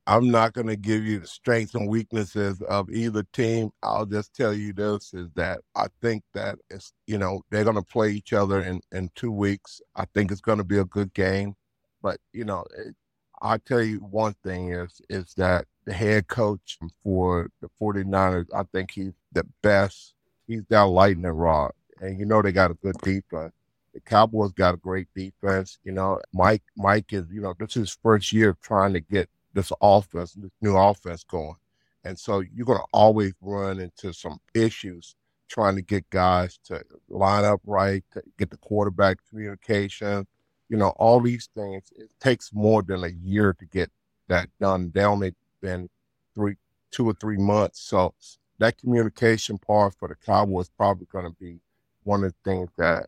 I'm 0.09 0.31
not 0.31 0.53
going 0.53 0.67
to 0.67 0.77
give 0.77 1.03
you 1.03 1.19
the 1.19 1.27
strengths 1.27 1.75
and 1.75 1.89
weaknesses 1.89 2.61
of 2.61 2.89
either 2.89 3.23
team. 3.33 3.71
I'll 3.83 4.05
just 4.05 4.33
tell 4.33 4.53
you 4.53 4.71
this 4.71 5.13
is 5.13 5.27
that 5.35 5.59
I 5.75 5.87
think 6.01 6.23
that 6.33 6.59
it's, 6.69 6.93
you 7.07 7.17
know, 7.17 7.41
they're 7.51 7.65
going 7.65 7.75
to 7.75 7.81
play 7.81 8.11
each 8.11 8.31
other 8.31 8.61
in, 8.61 8.79
in 8.93 9.11
two 9.15 9.33
weeks. 9.33 9.81
I 9.97 10.05
think 10.13 10.31
it's 10.31 10.39
going 10.39 10.59
to 10.59 10.63
be 10.63 10.77
a 10.77 10.85
good 10.85 11.13
game. 11.13 11.55
But, 12.01 12.21
you 12.31 12.45
know, 12.45 12.63
it, 12.77 12.95
I'll 13.41 13.59
tell 13.59 13.81
you 13.81 13.97
one 13.97 14.33
thing 14.45 14.71
is, 14.71 15.01
is 15.09 15.33
that 15.35 15.65
the 15.83 15.91
head 15.91 16.27
coach 16.29 16.79
for 17.03 17.49
the 17.59 17.69
49ers, 17.81 18.47
I 18.55 18.63
think 18.71 18.91
he's 18.91 19.13
the 19.33 19.45
best. 19.61 20.13
He's 20.47 20.61
got 20.61 20.85
lightning 20.85 21.25
rod. 21.25 21.73
And, 21.99 22.17
you 22.17 22.25
know, 22.25 22.41
they 22.41 22.53
got 22.53 22.71
a 22.71 22.75
good 22.75 22.95
defense. 23.03 23.51
The 23.93 23.99
Cowboys 24.05 24.53
got 24.53 24.75
a 24.75 24.77
great 24.77 25.09
defense. 25.13 25.79
You 25.83 25.91
know, 25.91 26.21
Mike, 26.31 26.63
Mike 26.77 27.11
is, 27.11 27.25
you 27.29 27.41
know, 27.41 27.53
this 27.59 27.71
is 27.71 27.75
his 27.75 27.97
first 28.01 28.31
year 28.31 28.55
trying 28.61 28.93
to 28.93 29.01
get 29.01 29.29
this 29.57 29.71
offense, 29.81 30.33
this 30.33 30.51
new 30.61 30.77
offense 30.77 31.23
going. 31.23 31.55
And 32.03 32.17
so 32.17 32.39
you're 32.39 32.65
going 32.65 32.79
to 32.79 32.85
always 32.93 33.33
run 33.41 33.79
into 33.79 34.13
some 34.13 34.39
issues 34.53 35.15
trying 35.49 35.75
to 35.75 35.81
get 35.81 36.09
guys 36.09 36.59
to 36.65 36.83
line 37.09 37.43
up 37.43 37.59
right, 37.65 38.03
get 38.37 38.49
the 38.49 38.57
quarterback 38.57 39.17
communication, 39.29 40.27
you 40.69 40.77
know, 40.77 40.89
all 40.97 41.19
these 41.19 41.49
things. 41.55 41.91
It 41.97 42.09
takes 42.19 42.53
more 42.53 42.83
than 42.83 43.03
a 43.03 43.09
year 43.09 43.53
to 43.53 43.65
get 43.65 43.89
that 44.27 44.49
done. 44.59 44.91
They 44.93 45.03
only 45.03 45.33
been 45.61 45.89
three, 46.35 46.55
two 46.91 47.09
or 47.09 47.13
three 47.13 47.37
months. 47.37 47.81
So 47.81 48.13
that 48.59 48.77
communication 48.77 49.57
part 49.57 49.95
for 49.95 50.07
the 50.07 50.15
Cowboys 50.15 50.69
probably 50.77 51.07
going 51.11 51.25
to 51.25 51.35
be 51.39 51.59
one 52.03 52.23
of 52.23 52.33
the 52.33 52.49
things 52.51 52.69
that 52.77 53.07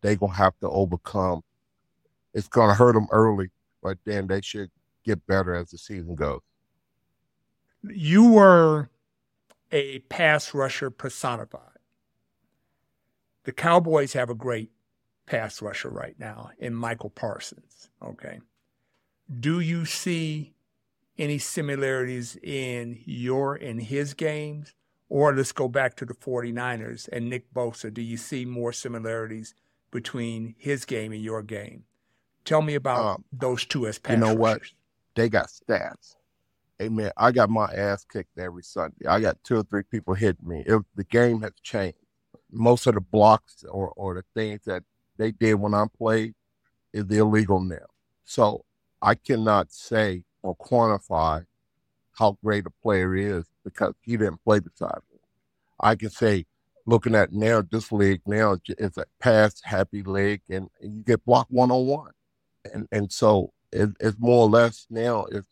they're 0.00 0.16
going 0.16 0.32
to 0.32 0.38
have 0.38 0.58
to 0.60 0.68
overcome. 0.68 1.42
It's 2.34 2.48
going 2.48 2.68
to 2.68 2.74
hurt 2.74 2.92
them 2.92 3.08
early, 3.10 3.50
but 3.82 3.98
then 4.04 4.26
they 4.26 4.42
should 4.42 4.70
get 5.08 5.26
better 5.26 5.54
as 5.54 5.70
the 5.70 5.78
season 5.78 6.14
goes. 6.14 6.40
You 7.82 8.32
were 8.32 8.90
a 9.72 10.00
pass 10.00 10.54
rusher 10.54 10.90
personified. 10.90 11.62
The 13.44 13.52
Cowboys 13.52 14.12
have 14.14 14.30
a 14.30 14.34
great 14.34 14.70
pass 15.26 15.62
rusher 15.62 15.90
right 15.90 16.18
now 16.18 16.50
in 16.58 16.74
Micah 16.74 17.08
Parsons. 17.08 17.90
Okay. 18.02 18.40
Do 19.40 19.60
you 19.60 19.84
see 19.84 20.54
any 21.18 21.38
similarities 21.38 22.36
in 22.42 23.00
your 23.04 23.54
and 23.56 23.82
his 23.82 24.14
games, 24.14 24.74
Or 25.10 25.34
let's 25.34 25.52
go 25.52 25.68
back 25.68 25.96
to 25.96 26.06
the 26.06 26.14
49ers 26.14 27.08
and 27.12 27.30
Nick 27.30 27.52
Bosa. 27.54 27.92
Do 27.92 28.02
you 28.02 28.16
see 28.18 28.44
more 28.44 28.72
similarities 28.72 29.54
between 29.90 30.54
his 30.58 30.84
game 30.84 31.12
and 31.12 31.22
your 31.22 31.42
game? 31.42 31.84
Tell 32.44 32.62
me 32.62 32.74
about 32.74 33.08
um, 33.16 33.24
those 33.32 33.64
two 33.66 33.86
as 33.86 33.98
pass 33.98 34.14
You 34.14 34.16
know 34.18 34.34
rushers. 34.34 34.36
what? 34.36 34.62
They 35.18 35.28
got 35.28 35.48
stats. 35.48 36.14
Hey 36.78 36.88
man, 36.88 37.10
I 37.16 37.32
got 37.32 37.50
my 37.50 37.64
ass 37.74 38.04
kicked 38.04 38.38
every 38.38 38.62
Sunday. 38.62 39.04
I 39.08 39.18
got 39.18 39.42
two 39.42 39.56
or 39.56 39.64
three 39.64 39.82
people 39.82 40.14
hitting 40.14 40.46
me. 40.46 40.62
It, 40.64 40.80
the 40.94 41.02
game 41.02 41.42
has 41.42 41.54
changed. 41.60 41.98
Most 42.52 42.86
of 42.86 42.94
the 42.94 43.00
blocks 43.00 43.64
or, 43.68 43.88
or 43.96 44.14
the 44.14 44.22
things 44.32 44.60
that 44.66 44.84
they 45.16 45.32
did 45.32 45.54
when 45.54 45.74
I 45.74 45.86
played 45.98 46.34
is 46.92 47.04
illegal 47.10 47.58
now. 47.58 47.86
So 48.26 48.64
I 49.02 49.16
cannot 49.16 49.72
say 49.72 50.22
or 50.44 50.54
quantify 50.56 51.44
how 52.12 52.38
great 52.44 52.66
a 52.66 52.70
player 52.80 53.16
is 53.16 53.44
because 53.64 53.94
he 54.02 54.16
didn't 54.16 54.44
play 54.44 54.60
beside 54.60 55.00
me. 55.12 55.18
I 55.80 55.96
can 55.96 56.10
say, 56.10 56.46
looking 56.86 57.16
at 57.16 57.32
now, 57.32 57.64
this 57.68 57.90
league 57.90 58.22
now 58.24 58.56
is 58.68 58.96
a 58.96 59.04
pass 59.18 59.60
happy 59.64 60.04
league, 60.04 60.42
and, 60.48 60.68
and 60.80 60.98
you 60.98 61.02
get 61.02 61.24
blocked 61.24 61.50
one 61.50 61.72
on 61.72 61.86
one, 61.88 62.12
and 62.72 62.86
and 62.92 63.10
so 63.10 63.52
it, 63.72 63.90
it's 64.00 64.18
more 64.18 64.44
or 64.44 64.48
less 64.48 64.86
now 64.90 65.26
it's 65.30 65.46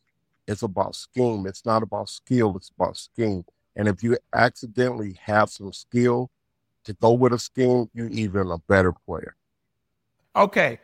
it's 0.46 0.62
about 0.62 0.94
scheme. 0.94 1.46
It's 1.46 1.64
not 1.64 1.82
about 1.82 2.08
skill. 2.08 2.56
It's 2.56 2.70
about 2.70 2.96
scheme. 2.96 3.44
And 3.74 3.88
if 3.88 4.02
you 4.02 4.16
accidentally 4.32 5.18
have 5.22 5.50
some 5.50 5.72
skill 5.72 6.30
to 6.84 6.92
go 6.94 7.12
with 7.12 7.32
a 7.32 7.38
scheme, 7.38 7.90
you're 7.92 8.08
even 8.08 8.50
a 8.50 8.58
better 8.58 8.92
player. 8.92 9.34
Okay, 10.34 10.78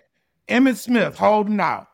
Emmitt 0.48 0.76
Smith 0.76 1.16
holding 1.16 1.60
out. 1.60 1.88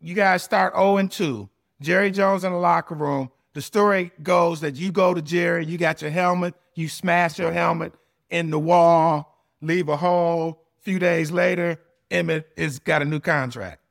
You 0.00 0.14
guys 0.14 0.42
start 0.42 0.74
0 0.74 0.98
and 0.98 1.10
2. 1.10 1.48
Jerry 1.80 2.10
Jones 2.10 2.44
in 2.44 2.52
the 2.52 2.58
locker 2.58 2.94
room. 2.94 3.30
The 3.52 3.62
story 3.62 4.10
goes 4.22 4.60
that 4.62 4.74
you 4.74 4.90
go 4.90 5.14
to 5.14 5.22
Jerry, 5.22 5.64
you 5.64 5.78
got 5.78 6.02
your 6.02 6.10
helmet, 6.10 6.54
you 6.74 6.88
smash 6.88 7.38
your 7.38 7.52
helmet 7.52 7.94
in 8.30 8.50
the 8.50 8.58
wall, 8.58 9.38
leave 9.60 9.88
a 9.88 9.96
hole. 9.96 10.64
A 10.80 10.82
few 10.82 10.98
days 10.98 11.30
later, 11.30 11.78
Emmitt 12.10 12.44
has 12.58 12.80
got 12.80 13.00
a 13.00 13.04
new 13.04 13.20
contract. 13.20 13.83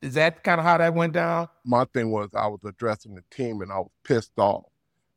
Is 0.00 0.14
that 0.14 0.44
kind 0.44 0.60
of 0.60 0.66
how 0.66 0.78
that 0.78 0.94
went 0.94 1.12
down? 1.12 1.48
My 1.64 1.84
thing 1.86 2.10
was 2.10 2.30
I 2.34 2.46
was 2.46 2.60
addressing 2.64 3.14
the 3.14 3.24
team 3.30 3.60
and 3.60 3.72
I 3.72 3.78
was 3.78 3.90
pissed 4.04 4.38
off 4.38 4.66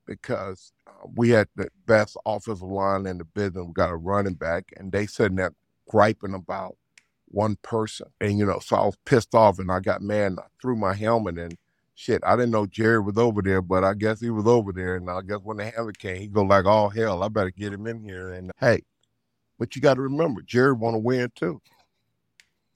because 0.07 0.73
uh, 0.87 1.07
we 1.15 1.29
had 1.29 1.47
the 1.55 1.69
best 1.85 2.17
offensive 2.25 2.63
line 2.63 3.05
in 3.05 3.19
the 3.19 3.25
business. 3.25 3.65
We 3.65 3.73
got 3.73 3.91
a 3.91 3.95
running 3.95 4.33
back, 4.33 4.71
and 4.75 4.91
they 4.91 5.05
sitting 5.05 5.37
there 5.37 5.53
griping 5.87 6.33
about 6.33 6.77
one 7.27 7.57
person. 7.61 8.07
And, 8.19 8.37
you 8.37 8.45
know, 8.45 8.59
so 8.59 8.75
I 8.75 8.85
was 8.85 8.97
pissed 9.05 9.35
off 9.35 9.59
and 9.59 9.71
I 9.71 9.79
got 9.79 10.01
mad 10.01 10.27
and 10.27 10.39
I 10.39 10.43
threw 10.61 10.75
my 10.75 10.93
helmet 10.93 11.37
and 11.37 11.57
shit. 11.95 12.21
I 12.25 12.35
didn't 12.35 12.51
know 12.51 12.65
Jerry 12.65 12.99
was 12.99 13.17
over 13.17 13.41
there, 13.41 13.61
but 13.61 13.83
I 13.83 13.93
guess 13.93 14.19
he 14.19 14.29
was 14.29 14.47
over 14.47 14.71
there. 14.73 14.95
And 14.95 15.09
I 15.09 15.21
guess 15.21 15.39
when 15.43 15.57
the 15.57 15.65
helmet 15.65 15.97
came, 15.99 16.17
he 16.17 16.27
go 16.27 16.43
like, 16.43 16.65
oh, 16.65 16.89
hell, 16.89 17.23
I 17.23 17.29
better 17.29 17.51
get 17.51 17.73
him 17.73 17.87
in 17.87 18.03
here. 18.03 18.31
And 18.31 18.51
hey, 18.59 18.81
but 19.57 19.75
you 19.75 19.81
got 19.81 19.95
to 19.95 20.01
remember, 20.01 20.41
Jerry 20.41 20.73
want 20.73 20.95
to 20.95 20.99
win 20.99 21.31
too. 21.35 21.61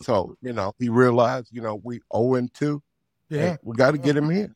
So, 0.02 0.38
you 0.42 0.54
know, 0.54 0.74
he 0.80 0.90
realized, 0.90 1.50
you 1.52 1.62
know, 1.62 1.82
we 1.84 2.02
0 2.16 2.48
2. 2.54 2.84
Yeah. 3.30 3.58
We 3.64 3.76
got 3.76 3.92
to 3.92 3.98
get 3.98 4.16
him 4.16 4.30
in. 4.32 4.56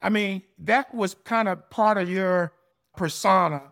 I 0.00 0.08
mean, 0.08 0.42
that 0.58 0.94
was 0.94 1.14
kind 1.24 1.48
of 1.48 1.68
part 1.70 1.98
of 1.98 2.08
your 2.08 2.52
persona 2.96 3.62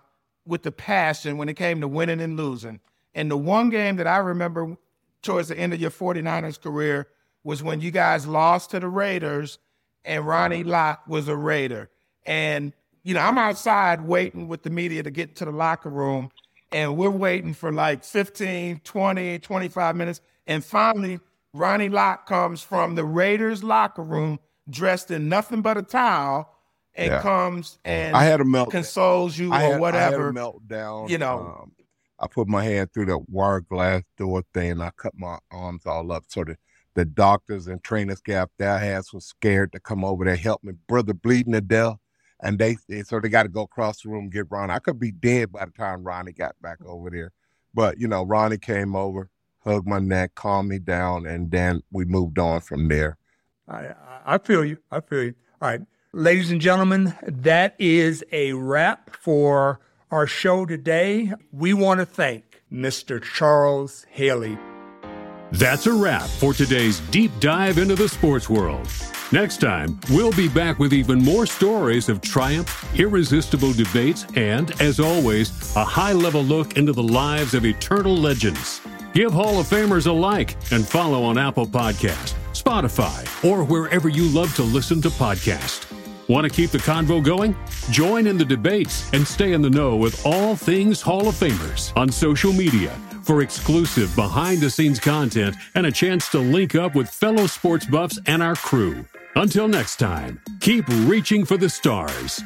with 0.46 0.62
the 0.62 0.72
passion 0.72 1.38
when 1.38 1.48
it 1.48 1.55
came 1.55 1.81
to 1.81 1.88
winning 1.88 2.20
and 2.20 2.37
losing. 2.37 2.81
And 3.14 3.31
the 3.31 3.37
one 3.37 3.70
game 3.70 3.96
that 3.96 4.07
I 4.07 4.18
remember 4.18 4.76
towards 5.22 5.48
the 5.48 5.59
end 5.59 5.72
of 5.72 5.81
your 5.81 5.90
49ers 5.90 6.61
career 6.61 7.09
was 7.42 7.62
when 7.62 7.81
you 7.81 7.90
guys 7.90 8.26
lost 8.26 8.70
to 8.70 8.81
the 8.81 8.88
Raiders 8.88 9.59
and 10.05 10.26
Ronnie 10.26 10.64
Lott 10.64 11.07
was 11.09 11.29
a 11.29 11.37
Raider. 11.37 11.90
And, 12.26 12.72
you 13.03 13.14
know, 13.14 13.20
I'm 13.20 13.38
outside 13.38 14.03
waiting 14.03 14.46
with 14.48 14.62
the 14.62 14.70
media 14.70 15.03
to 15.03 15.11
get 15.11 15.37
to 15.37 15.44
the 15.44 15.50
locker 15.50 15.90
room 15.90 16.31
and 16.72 16.96
we're 16.96 17.11
waiting 17.11 17.55
for 17.55 17.72
like 17.72 18.05
15, 18.05 18.81
20, 18.85 19.38
25 19.38 19.96
minutes. 19.96 20.20
And 20.46 20.64
finally, 20.64 21.20
Ronnie 21.53 21.88
Lott 21.88 22.26
comes 22.26 22.62
from 22.62 22.94
the 22.94 23.05
Raiders 23.05 23.62
locker 23.62 24.03
room 24.03 24.38
dressed 24.68 25.11
in 25.11 25.29
nothing 25.29 25.62
but 25.62 25.76
a 25.76 25.83
towel 25.83 26.48
and 26.94 27.12
yeah. 27.12 27.22
comes 27.22 27.79
and 27.85 28.16
I 28.16 28.24
had 28.24 28.40
a 28.40 28.44
melt 28.44 28.70
consoles 28.70 29.38
you 29.38 29.53
I 29.53 29.64
or 29.64 29.72
had, 29.72 29.81
whatever. 29.81 30.16
I 30.16 30.26
had 30.26 30.37
a 30.37 30.40
meltdown. 30.40 31.09
You 31.09 31.18
know. 31.18 31.59
Um, 31.62 31.72
I 32.18 32.26
put 32.26 32.48
my 32.48 32.62
hand 32.62 32.92
through 32.92 33.07
the 33.07 33.18
wire 33.29 33.61
glass 33.61 34.03
door 34.18 34.42
thing 34.53 34.72
and 34.72 34.83
I 34.83 34.90
cut 34.96 35.14
my 35.16 35.38
arms 35.50 35.87
all 35.87 36.12
up. 36.12 36.24
So 36.29 36.44
the, 36.44 36.57
the 36.94 37.07
doctors 37.07 37.66
and 37.66 37.83
trainers 37.83 38.18
staff 38.18 38.50
their 38.59 38.79
hands 38.79 39.12
was 39.12 39.24
scared 39.24 39.72
to 39.72 39.81
come 39.81 40.05
over 40.05 40.24
there 40.24 40.37
help 40.37 40.62
me. 40.62 40.74
Brother 40.87 41.14
bleeding 41.14 41.55
to 41.55 41.61
death. 41.61 41.96
And 42.42 42.59
they 42.59 42.76
so 43.05 43.20
they 43.20 43.29
got 43.29 43.42
to 43.44 43.48
go 43.50 43.62
across 43.62 44.03
the 44.03 44.09
room 44.09 44.24
and 44.24 44.33
get 44.33 44.50
Ronnie. 44.50 44.72
I 44.72 44.79
could 44.79 44.98
be 44.98 45.12
dead 45.12 45.53
by 45.53 45.64
the 45.66 45.72
time 45.72 46.05
Ronnie 46.05 46.33
got 46.33 46.55
back 46.62 46.79
over 46.85 47.11
there. 47.11 47.33
But 47.74 47.98
you 47.98 48.09
know, 48.09 48.24
Ronnie 48.24 48.59
came 48.59 48.96
over, 48.96 49.29
hugged 49.64 49.87
my 49.87 49.99
neck, 49.99 50.35
calmed 50.35 50.68
me 50.68 50.79
down, 50.79 51.27
and 51.27 51.51
then 51.51 51.83
we 51.90 52.05
moved 52.05 52.38
on 52.38 52.61
from 52.61 52.88
there. 52.88 53.18
I 53.68 53.94
I 54.25 54.38
feel 54.38 54.64
you. 54.64 54.79
I 54.90 55.01
feel 55.01 55.25
you. 55.25 55.35
All 55.61 55.68
right. 55.68 55.81
Ladies 56.12 56.51
and 56.51 56.61
gentlemen, 56.61 57.14
that 57.23 57.77
is 57.79 58.25
a 58.33 58.53
wrap 58.53 59.14
for 59.14 59.81
our 60.11 60.27
show 60.27 60.66
today. 60.66 61.33
We 61.53 61.73
want 61.73 62.01
to 62.01 62.07
thank 62.07 62.62
Mr. 62.73 63.23
Charles 63.23 64.07
Haley. 64.11 64.59
That's 65.53 65.87
a 65.87 65.92
wrap 65.92 66.29
for 66.29 66.53
today's 66.53 67.01
deep 67.11 67.31
dive 67.40 67.79
into 67.79 67.94
the 67.94 68.09
sports 68.09 68.49
world. 68.49 68.88
Next 69.33 69.61
time, 69.61 70.01
we'll 70.11 70.33
be 70.33 70.49
back 70.49 70.81
with 70.81 70.92
even 70.92 71.23
more 71.23 71.46
stories 71.46 72.09
of 72.09 72.20
triumph, 72.20 72.85
irresistible 72.99 73.73
debates, 73.73 74.27
and, 74.35 74.73
as 74.81 74.99
always, 74.99 75.77
a 75.77 75.85
high 75.85 76.12
level 76.12 76.42
look 76.42 76.77
into 76.77 76.92
the 76.92 77.03
lives 77.03 77.55
of 77.55 77.64
eternal 77.64 78.16
legends. 78.16 78.81
Give 79.12 79.33
Hall 79.33 79.59
of 79.59 79.66
Famers 79.66 80.07
a 80.07 80.12
like 80.12 80.55
and 80.70 80.87
follow 80.87 81.25
on 81.25 81.37
Apple 81.37 81.66
Podcast, 81.66 82.35
Spotify, 82.53 83.44
or 83.44 83.64
wherever 83.64 84.09
you 84.09 84.29
love 84.29 84.55
to 84.55 84.62
listen 84.62 85.03
to 85.03 85.09
podcasts. 85.09 85.87
Want 86.29 86.44
to 86.44 86.51
keep 86.51 86.70
the 86.70 86.79
convo 86.79 87.23
going? 87.23 87.57
Join 87.90 88.29
in 88.29 88.38
the 88.38 88.44
debates 88.44 89.12
and 89.12 89.27
stay 89.27 89.53
in 89.53 89.62
the 89.62 89.70
know 89.70 89.96
with 89.96 90.25
all 90.25 90.55
things 90.55 91.01
Hall 91.01 91.27
of 91.27 91.35
Famers 91.35 91.94
on 91.96 92.09
social 92.09 92.53
media 92.53 92.90
for 93.25 93.42
exclusive 93.42 94.14
behind 94.14 94.61
the 94.61 94.70
scenes 94.70 95.01
content 95.01 95.57
and 95.75 95.87
a 95.87 95.92
chance 95.92 96.29
to 96.29 96.38
link 96.38 96.77
up 96.77 96.94
with 96.94 97.11
fellow 97.11 97.49
sports 97.49 97.87
buffs 97.87 98.18
and 98.27 98.44
our 98.44 98.55
crew. 98.55 99.05
Until 99.35 99.66
next 99.66 99.96
time, 99.96 100.40
keep 100.61 100.85
reaching 100.88 101.44
for 101.44 101.57
the 101.57 101.68
stars. 101.68 102.42